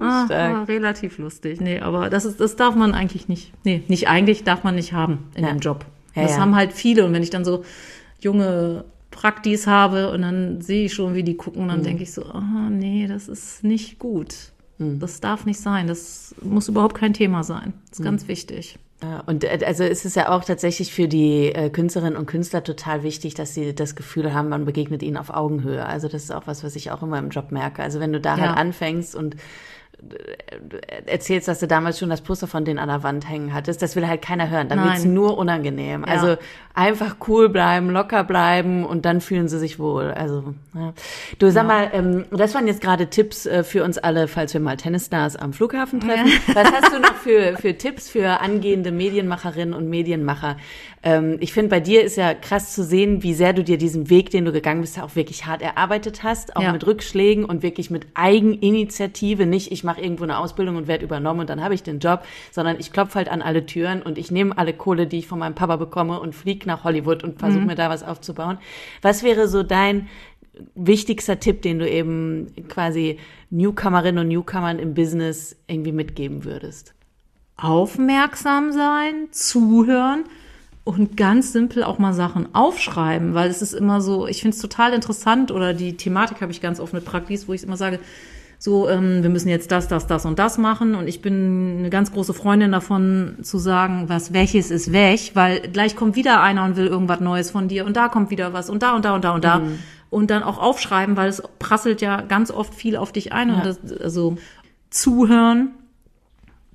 [0.02, 1.62] ah, ah, relativ lustig.
[1.62, 3.52] Nee, aber das ist, das darf man eigentlich nicht.
[3.64, 5.52] Nee, nicht eigentlich darf man nicht haben in ja.
[5.52, 5.86] dem Job.
[6.16, 7.06] Ja, das haben halt viele.
[7.06, 7.64] Und wenn ich dann so
[8.20, 11.84] junge Praktis habe und dann sehe ich schon, wie die gucken, dann mhm.
[11.84, 14.34] denke ich so, ah, nee, das ist nicht gut.
[14.80, 15.00] Mhm.
[15.00, 15.88] Das darf nicht sein.
[15.88, 17.74] Das muss überhaupt kein Thema sein.
[17.90, 18.06] Das ist mhm.
[18.06, 18.80] ganz wichtig.
[19.28, 23.04] Und äh, also ist es ja auch tatsächlich für die äh, Künstlerinnen und Künstler total
[23.04, 25.86] wichtig, dass sie das Gefühl haben, man begegnet ihnen auf Augenhöhe.
[25.86, 27.84] Also das ist auch was, was ich auch immer im Job merke.
[27.84, 28.48] Also wenn du da halt ja.
[28.50, 29.36] halt anfängst und
[31.08, 33.96] erzählst, dass du damals schon das Poster von denen an der Wand hängen hattest, das
[33.96, 34.70] will halt keiner hören.
[34.70, 36.06] Dann wird's nur unangenehm.
[36.06, 36.14] Ja.
[36.14, 36.38] Also
[36.74, 40.12] einfach cool bleiben, locker bleiben und dann fühlen sie sich wohl.
[40.12, 40.94] Also ja.
[41.40, 41.68] du sag ja.
[41.68, 45.36] mal, ähm, das waren jetzt gerade Tipps äh, für uns alle, falls wir mal Tennisstars
[45.36, 46.32] am Flughafen treffen.
[46.54, 50.58] Was hast du noch für, für Tipps für angehende Medienmacherinnen und Medienmacher?
[51.02, 54.12] Ähm, ich finde, bei dir ist ja krass zu sehen, wie sehr du dir diesen
[54.12, 57.90] Weg, den du gegangen bist, auch wirklich hart erarbeitet hast, auch mit Rückschlägen und wirklich
[57.90, 61.82] mit Eigeninitiative, nicht ich mache irgendwo eine Ausbildung und werde übernommen und dann habe ich
[61.82, 65.20] den Job, sondern ich klopfe halt an alle Türen und ich nehme alle Kohle, die
[65.20, 67.68] ich von meinem Papa bekomme und fliege nach Hollywood und versuche mhm.
[67.68, 68.60] mir da was aufzubauen.
[69.02, 70.08] Was wäre so dein
[70.76, 73.18] wichtigster Tipp, den du eben quasi
[73.50, 76.94] Newcomerinnen und Newcomern im Business irgendwie mitgeben würdest?
[77.56, 80.26] Aufmerksam sein, zuhören
[80.84, 84.62] und ganz simpel auch mal Sachen aufschreiben, weil es ist immer so, ich finde es
[84.62, 88.00] total interessant oder die Thematik habe ich ganz oft mit Praktis, wo ich immer sage,
[88.60, 90.96] so, ähm, wir müssen jetzt das, das, das und das machen.
[90.96, 95.60] Und ich bin eine ganz große Freundin davon zu sagen, was welches ist weg, weil
[95.60, 98.70] gleich kommt wieder einer und will irgendwas Neues von dir und da kommt wieder was
[98.70, 99.60] und da und da und da und da.
[99.60, 99.80] Mhm
[100.10, 103.50] und dann auch aufschreiben, weil es prasselt ja ganz oft viel auf dich ein.
[103.50, 103.56] Ja.
[103.56, 104.38] Und das, also
[104.90, 105.72] zuhören,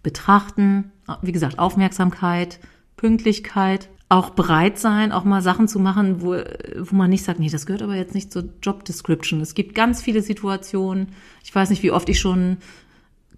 [0.02, 2.58] betrachten, wie gesagt, Aufmerksamkeit,
[2.96, 7.48] Pünktlichkeit, auch bereit sein, auch mal Sachen zu machen, wo, wo man nicht sagt, nee,
[7.48, 9.40] das gehört aber jetzt nicht zur Job Description.
[9.40, 11.08] Es gibt ganz viele Situationen.
[11.42, 12.58] Ich weiß nicht, wie oft ich schon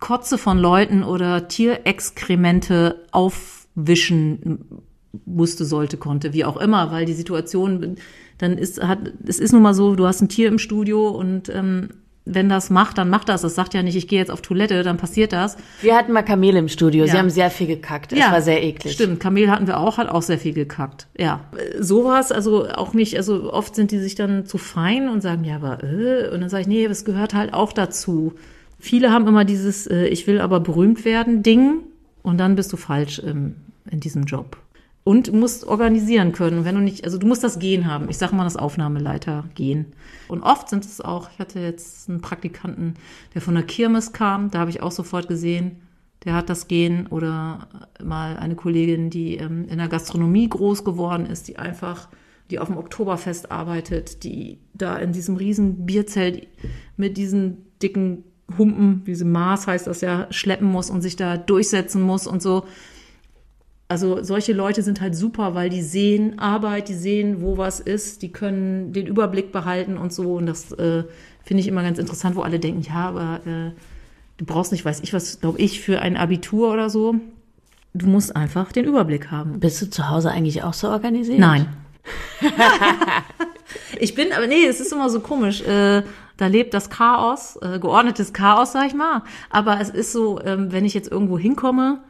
[0.01, 4.81] Kotze von Leuten oder Tierexkremente aufwischen
[5.25, 7.97] musste, sollte, konnte, wie auch immer, weil die Situation
[8.39, 11.49] dann ist, hat, es ist nun mal so, du hast ein Tier im Studio und
[11.51, 11.91] ähm,
[12.27, 13.43] wenn das macht, dann macht das.
[13.43, 15.57] Das sagt ja nicht, ich gehe jetzt auf Toilette, dann passiert das.
[15.83, 17.05] Wir hatten mal Kamele im Studio.
[17.05, 17.12] Ja.
[17.12, 18.12] Sie haben sehr viel gekackt.
[18.12, 18.95] Es ja, war sehr eklig.
[18.95, 21.07] Stimmt, Kamel hatten wir auch, hat auch sehr viel gekackt.
[21.18, 21.41] Ja,
[21.79, 25.57] sowas, also auch nicht, also oft sind die sich dann zu fein und sagen, ja,
[25.57, 28.33] aber, äh, und dann sage ich, nee, das gehört halt auch dazu.
[28.79, 31.81] Viele haben immer dieses, äh, ich will aber berühmt werden, Ding,
[32.22, 33.57] und dann bist du falsch ähm,
[33.91, 34.57] in diesem Job
[35.05, 36.65] und musst organisieren können.
[36.65, 38.09] Wenn du nicht, also du musst das Gehen haben.
[38.09, 39.93] Ich sage mal das Aufnahmeleiter gehen.
[40.29, 42.95] Und oft sind es auch, ich hatte jetzt einen Praktikanten,
[43.35, 45.83] der von der Kirmes kam, da habe ich auch sofort gesehen,
[46.25, 47.69] der hat das Gehen oder
[48.03, 52.09] mal eine Kollegin, die ähm, in der Gastronomie groß geworden ist, die einfach,
[52.51, 56.47] die auf dem Oktoberfest arbeitet, die da in diesem riesen Bierzelt
[56.97, 58.25] mit diesen dicken
[58.59, 62.65] Humpen, diese Maß heißt das ja, schleppen muss und sich da durchsetzen muss und so
[63.95, 68.23] also solche Leute sind halt super, weil die sehen Arbeit, die sehen, wo was ist,
[68.23, 70.35] die können den Überblick behalten und so.
[70.35, 71.05] Und das äh,
[71.45, 73.71] finde ich immer ganz interessant, wo alle denken, ja, aber äh,
[74.37, 77.15] du brauchst nicht, weiß ich was, glaube ich, für ein Abitur oder so.
[77.93, 79.61] Du musst einfach den Überblick haben.
[79.61, 81.39] Bist du zu Hause eigentlich auch so organisiert?
[81.39, 81.69] Nein.
[84.01, 85.63] ich bin, aber nee, es ist immer so komisch.
[85.63, 86.03] Äh,
[86.37, 89.23] da lebt das Chaos, äh, geordnetes Chaos, sag ich mal.
[89.51, 92.01] Aber es ist so, ähm, wenn ich jetzt irgendwo hinkomme,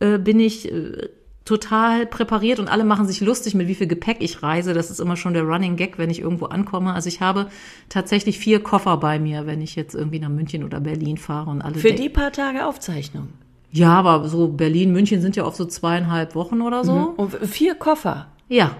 [0.00, 1.08] äh, bin ich äh,
[1.50, 4.72] total präpariert und alle machen sich lustig, mit wie viel Gepäck ich reise.
[4.72, 6.94] Das ist immer schon der Running Gag, wenn ich irgendwo ankomme.
[6.94, 7.48] Also ich habe
[7.88, 11.60] tatsächlich vier Koffer bei mir, wenn ich jetzt irgendwie nach München oder Berlin fahre und
[11.60, 11.74] alle.
[11.74, 13.30] Für die paar Tage Aufzeichnung.
[13.72, 16.92] Ja, aber so Berlin, München sind ja oft so zweieinhalb Wochen oder so.
[16.92, 17.06] Mhm.
[17.16, 18.28] Und vier Koffer.
[18.48, 18.76] Ja.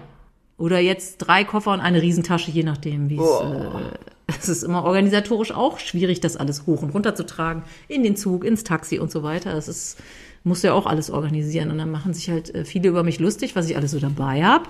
[0.57, 3.21] Oder jetzt drei Koffer und eine Riesentasche, je nachdem, wie es.
[3.21, 3.53] Oh.
[3.53, 3.97] Äh,
[4.27, 8.15] es ist immer organisatorisch auch schwierig, das alles hoch und runter zu tragen, in den
[8.15, 9.51] Zug, ins Taxi und so weiter.
[9.51, 9.97] Das ist
[10.43, 11.71] muss ja auch alles organisieren.
[11.71, 14.43] Und dann machen sich halt äh, viele über mich lustig, was ich alles so dabei
[14.43, 14.65] habe.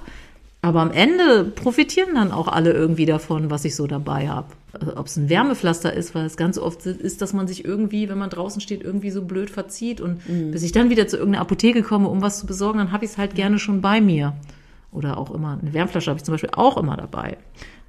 [0.63, 4.47] Aber am Ende profitieren dann auch alle irgendwie davon, was ich so dabei habe.
[4.73, 8.09] Also, Ob es ein Wärmepflaster ist, weil es ganz oft ist, dass man sich irgendwie,
[8.09, 10.01] wenn man draußen steht, irgendwie so blöd verzieht.
[10.01, 10.51] Und mhm.
[10.51, 13.11] bis ich dann wieder zu irgendeiner Apotheke komme, um was zu besorgen, dann habe ich
[13.11, 14.33] es halt gerne schon bei mir.
[14.91, 17.37] Oder auch immer, eine Wärmflasche habe ich zum Beispiel auch immer dabei.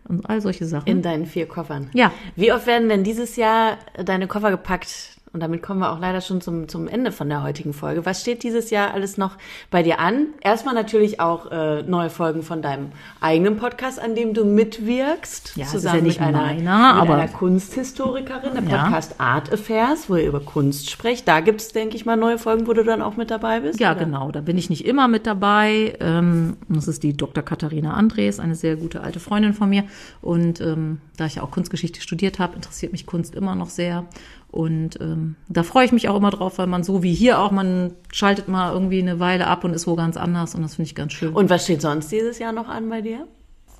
[0.08, 0.88] Und all solche Sachen.
[0.88, 1.90] In deinen vier Koffern.
[1.92, 2.12] Ja.
[2.36, 5.11] Wie oft werden denn dieses Jahr deine Koffer gepackt?
[5.32, 8.04] Und damit kommen wir auch leider schon zum, zum Ende von der heutigen Folge.
[8.04, 9.38] Was steht dieses Jahr alles noch
[9.70, 10.26] bei dir an?
[10.42, 15.56] Erstmal natürlich auch äh, neue Folgen von deinem eigenen Podcast, an dem du mitwirkst.
[15.56, 19.24] Ja, zusammen ja nicht mit, einer, meiner, mit einer Kunsthistorikerin, der Podcast ja.
[19.24, 21.26] Art Affairs, wo ihr über Kunst sprecht.
[21.26, 23.80] Da gibt's, denke ich mal, neue Folgen, wo du dann auch mit dabei bist.
[23.80, 24.04] Ja, oder?
[24.04, 24.32] genau.
[24.32, 25.96] Da bin ich nicht immer mit dabei.
[26.00, 27.42] Ähm, das ist die Dr.
[27.42, 29.84] Katharina Andres, eine sehr gute alte Freundin von mir.
[30.20, 34.04] Und ähm, da ich ja auch Kunstgeschichte studiert habe, interessiert mich Kunst immer noch sehr.
[34.52, 37.50] Und ähm, da freue ich mich auch immer drauf, weil man so wie hier auch,
[37.50, 40.88] man schaltet mal irgendwie eine Weile ab und ist wo ganz anders und das finde
[40.88, 41.32] ich ganz schön.
[41.32, 43.26] Und was steht sonst dieses Jahr noch an bei dir?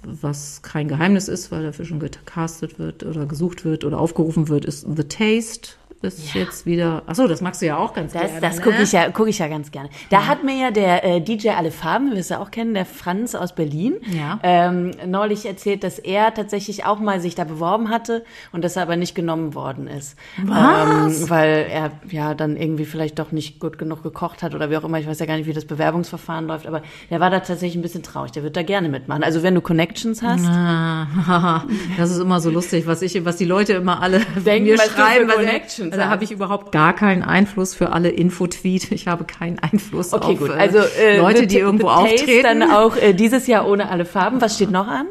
[0.03, 4.65] Was kein Geheimnis ist, weil dafür schon gecastet wird oder gesucht wird oder aufgerufen wird,
[4.65, 5.73] ist The Taste
[6.05, 6.43] ist ja.
[6.43, 7.03] jetzt wieder.
[7.07, 8.41] Ach so, das magst du ja auch ganz das, gerne.
[8.41, 8.83] Das gucke ne?
[8.83, 9.89] ich ja, gucke ich ja ganz gerne.
[10.11, 10.27] Da ja.
[10.27, 13.35] hat mir ja der äh, DJ Alle Farben, wir es ja auch kennen, der Franz
[13.35, 14.39] aus Berlin, ja.
[14.43, 18.83] ähm, neulich erzählt, dass er tatsächlich auch mal sich da beworben hatte und dass er
[18.83, 21.23] aber nicht genommen worden ist, Was?
[21.23, 24.77] Ähm, weil er ja dann irgendwie vielleicht doch nicht gut genug gekocht hat oder wie
[24.77, 24.99] auch immer.
[24.99, 27.83] Ich weiß ja gar nicht, wie das Bewerbungsverfahren läuft, aber der war da tatsächlich ein
[27.83, 28.33] bisschen traurig.
[28.33, 29.23] Der wird da gerne mitmachen.
[29.23, 30.45] Also wenn du Connections hast,
[31.97, 35.29] das ist immer so lustig, was ich, was die Leute immer alle Denken, mir schreiben,
[35.29, 38.93] was Also da habe ich überhaupt gar keinen Einfluss für alle Infotweet.
[38.93, 40.51] Ich habe keinen Einfluss okay, auf gut.
[40.51, 42.43] Also, äh, Leute, die irgendwo auftreten.
[42.45, 44.41] dann auch äh, dieses Jahr ohne alle Farben.
[44.41, 45.07] Was steht noch an?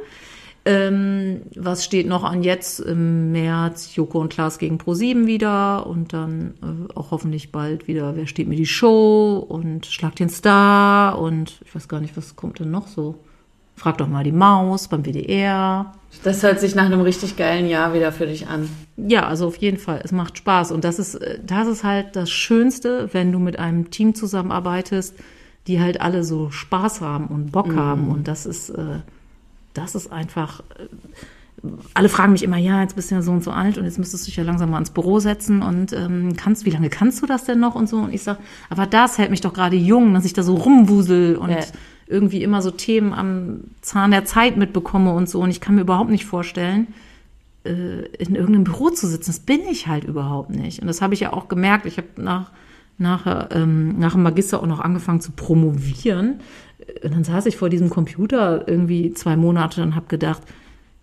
[0.65, 3.95] Ähm, was steht noch an jetzt im März?
[3.95, 8.47] Joko und Klaas gegen Pro7 wieder und dann äh, auch hoffentlich bald wieder Wer steht
[8.47, 12.71] mir die Show und Schlag den Star und ich weiß gar nicht, was kommt denn
[12.71, 13.19] noch so.
[13.75, 15.93] Frag doch mal die Maus beim WDR.
[16.23, 18.69] Das hört sich nach einem richtig geilen Jahr wieder für dich an.
[18.97, 20.01] Ja, also auf jeden Fall.
[20.03, 20.71] Es macht Spaß.
[20.71, 25.15] Und das ist, äh, das ist halt das Schönste, wenn du mit einem Team zusammenarbeitest,
[25.67, 27.79] die halt alle so Spaß haben und Bock mhm.
[27.79, 28.09] haben.
[28.09, 28.99] Und das ist, äh,
[29.73, 30.59] das ist einfach.
[30.77, 30.87] Äh,
[31.93, 33.99] alle fragen mich immer, ja, jetzt bist du ja so und so alt und jetzt
[33.99, 37.21] müsstest du dich ja langsam mal ins Büro setzen und ähm, kannst, wie lange kannst
[37.21, 37.97] du das denn noch und so?
[37.97, 38.39] Und ich sage,
[38.71, 41.59] aber das hält mich doch gerade jung, dass ich da so rumwusel und ja
[42.11, 45.39] irgendwie immer so Themen am Zahn der Zeit mitbekomme und so.
[45.39, 46.87] Und ich kann mir überhaupt nicht vorstellen,
[47.63, 49.31] äh, in irgendeinem Büro zu sitzen.
[49.31, 50.81] Das bin ich halt überhaupt nicht.
[50.81, 51.85] Und das habe ich ja auch gemerkt.
[51.85, 52.51] Ich habe nach,
[52.97, 56.39] nach, ähm, nach dem Magister auch noch angefangen zu promovieren.
[57.03, 60.41] Und dann saß ich vor diesem Computer irgendwie zwei Monate und habe gedacht,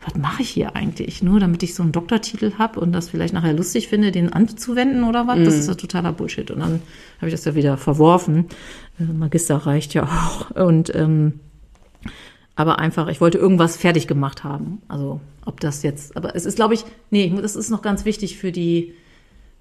[0.04, 1.22] was mache ich hier eigentlich?
[1.22, 5.04] Nur damit ich so einen Doktortitel habe und das vielleicht nachher lustig finde, den anzuwenden
[5.04, 5.38] oder was?
[5.38, 5.44] Mm.
[5.44, 5.60] Das mhm.
[5.60, 6.50] ist ja totaler Bullshit.
[6.50, 6.80] Und dann
[7.18, 8.46] habe ich das ja wieder verworfen.
[9.00, 10.50] Äh, Magister reicht ja auch.
[10.52, 11.40] Und ähm,
[12.54, 14.82] aber einfach, ich wollte irgendwas fertig gemacht haben.
[14.88, 18.36] Also ob das jetzt, aber es ist, glaube ich, nee, das ist noch ganz wichtig
[18.36, 18.94] für die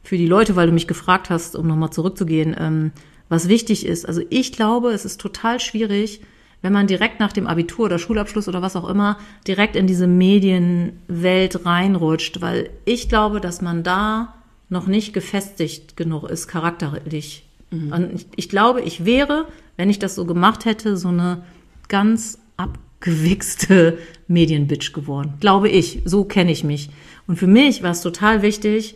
[0.03, 2.91] für die Leute, weil du mich gefragt hast, um nochmal zurückzugehen, ähm,
[3.27, 4.07] was wichtig ist.
[4.07, 6.21] Also ich glaube, es ist total schwierig,
[6.61, 10.07] wenn man direkt nach dem Abitur oder Schulabschluss oder was auch immer direkt in diese
[10.07, 14.33] Medienwelt reinrutscht, weil ich glaube, dass man da
[14.69, 17.45] noch nicht gefestigt genug ist, charakterlich.
[17.71, 17.91] Mhm.
[17.91, 19.47] Und ich, ich, glaube, ich wäre,
[19.77, 21.43] wenn ich das so gemacht hätte, so eine
[21.87, 23.97] ganz abgewichste
[24.27, 25.35] Medienbitch geworden.
[25.39, 26.01] Glaube ich.
[26.05, 26.89] So kenne ich mich.
[27.27, 28.95] Und für mich war es total wichtig,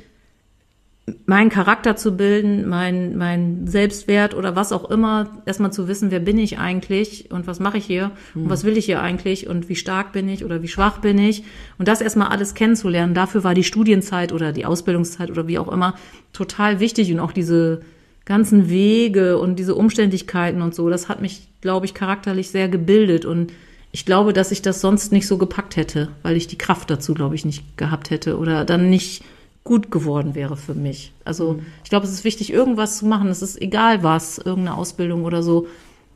[1.26, 6.20] meinen Charakter zu bilden, mein, mein Selbstwert oder was auch immer, erstmal zu wissen, wer
[6.20, 9.68] bin ich eigentlich und was mache ich hier und was will ich hier eigentlich und
[9.68, 11.44] wie stark bin ich oder wie schwach bin ich
[11.80, 13.14] und das erstmal alles kennenzulernen.
[13.14, 15.96] Dafür war die Studienzeit oder die Ausbildungszeit oder wie auch immer
[16.34, 17.82] total wichtig und auch diese
[18.26, 23.26] ganzen Wege und diese Umständlichkeiten und so, das hat mich, glaube ich, charakterlich sehr gebildet
[23.26, 23.52] und
[23.92, 27.14] ich glaube, dass ich das sonst nicht so gepackt hätte, weil ich die Kraft dazu,
[27.14, 29.24] glaube ich, nicht gehabt hätte oder dann nicht
[29.64, 31.14] gut geworden wäre für mich.
[31.24, 31.66] Also mhm.
[31.84, 33.28] ich glaube, es ist wichtig, irgendwas zu machen.
[33.30, 35.68] Es ist egal was, irgendeine Ausbildung oder so,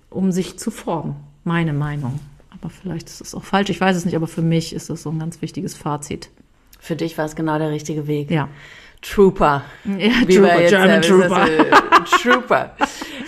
[0.10, 1.16] um sich zu formen.
[1.44, 2.20] Meine Meinung.
[2.50, 5.04] Aber vielleicht ist es auch falsch, ich weiß es nicht, aber für mich ist das
[5.04, 6.30] so ein ganz wichtiges Fazit.
[6.80, 8.32] Für dich war es genau der richtige Weg.
[8.32, 8.50] Ja.
[9.02, 9.64] Trooper.
[9.84, 11.48] Ja, Wie Trooper, German äh, Trooper.
[12.22, 12.76] Trooper.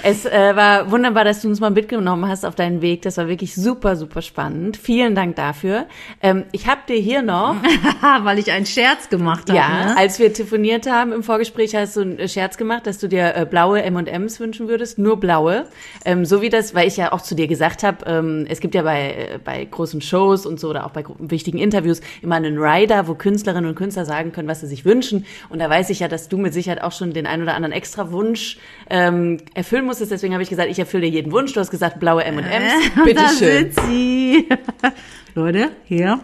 [0.10, 3.02] Es äh, war wunderbar, dass du uns mal mitgenommen hast auf deinen Weg.
[3.02, 4.78] Das war wirklich super, super spannend.
[4.78, 5.86] Vielen Dank dafür.
[6.22, 7.58] Ähm, ich habe dir hier noch,
[8.24, 9.58] weil ich einen Scherz gemacht habe.
[9.58, 9.98] Ja, ne?
[9.98, 13.46] als wir telefoniert haben im Vorgespräch, hast du einen Scherz gemacht, dass du dir äh,
[13.46, 15.66] blaue M&Ms wünschen würdest, nur blaue.
[16.06, 18.76] Ähm, so wie das, weil ich ja auch zu dir gesagt habe, ähm, es gibt
[18.76, 22.58] ja bei äh, bei großen Shows und so oder auch bei wichtigen Interviews immer einen
[22.58, 25.26] Rider, wo Künstlerinnen und Künstler sagen können, was sie sich wünschen.
[25.50, 27.74] Und da weiß ich ja, dass du mit Sicherheit auch schon den ein oder anderen
[27.74, 28.58] extra Wunsch
[28.90, 30.12] ähm, erfüllen musstest.
[30.12, 31.54] Deswegen habe ich gesagt, ich erfülle dir jeden Wunsch.
[31.54, 32.46] Du hast gesagt, blaue M&M's.
[32.46, 33.72] Äh, Bitte da schön.
[33.72, 34.48] Sind sie.
[35.36, 36.20] Leute, hier.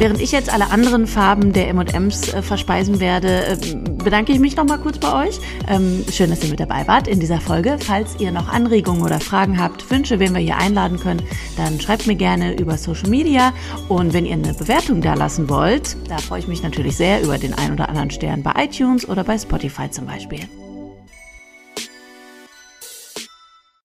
[0.00, 3.56] Während ich jetzt alle anderen Farben der M&Ms äh, verspeisen werde, äh,
[4.02, 5.38] bedanke ich mich noch mal kurz bei euch.
[5.68, 7.76] Ähm, schön, dass ihr mit dabei wart in dieser Folge.
[7.78, 11.20] Falls ihr noch Anregungen oder Fragen habt, Wünsche, wen wir hier einladen können,
[11.58, 13.52] dann schreibt mir gerne über Social Media.
[13.90, 17.36] Und wenn ihr eine Bewertung da lassen wollt, da freue ich mich natürlich sehr über
[17.36, 20.48] den ein oder anderen Stern bei iTunes oder bei Spotify zum Beispiel.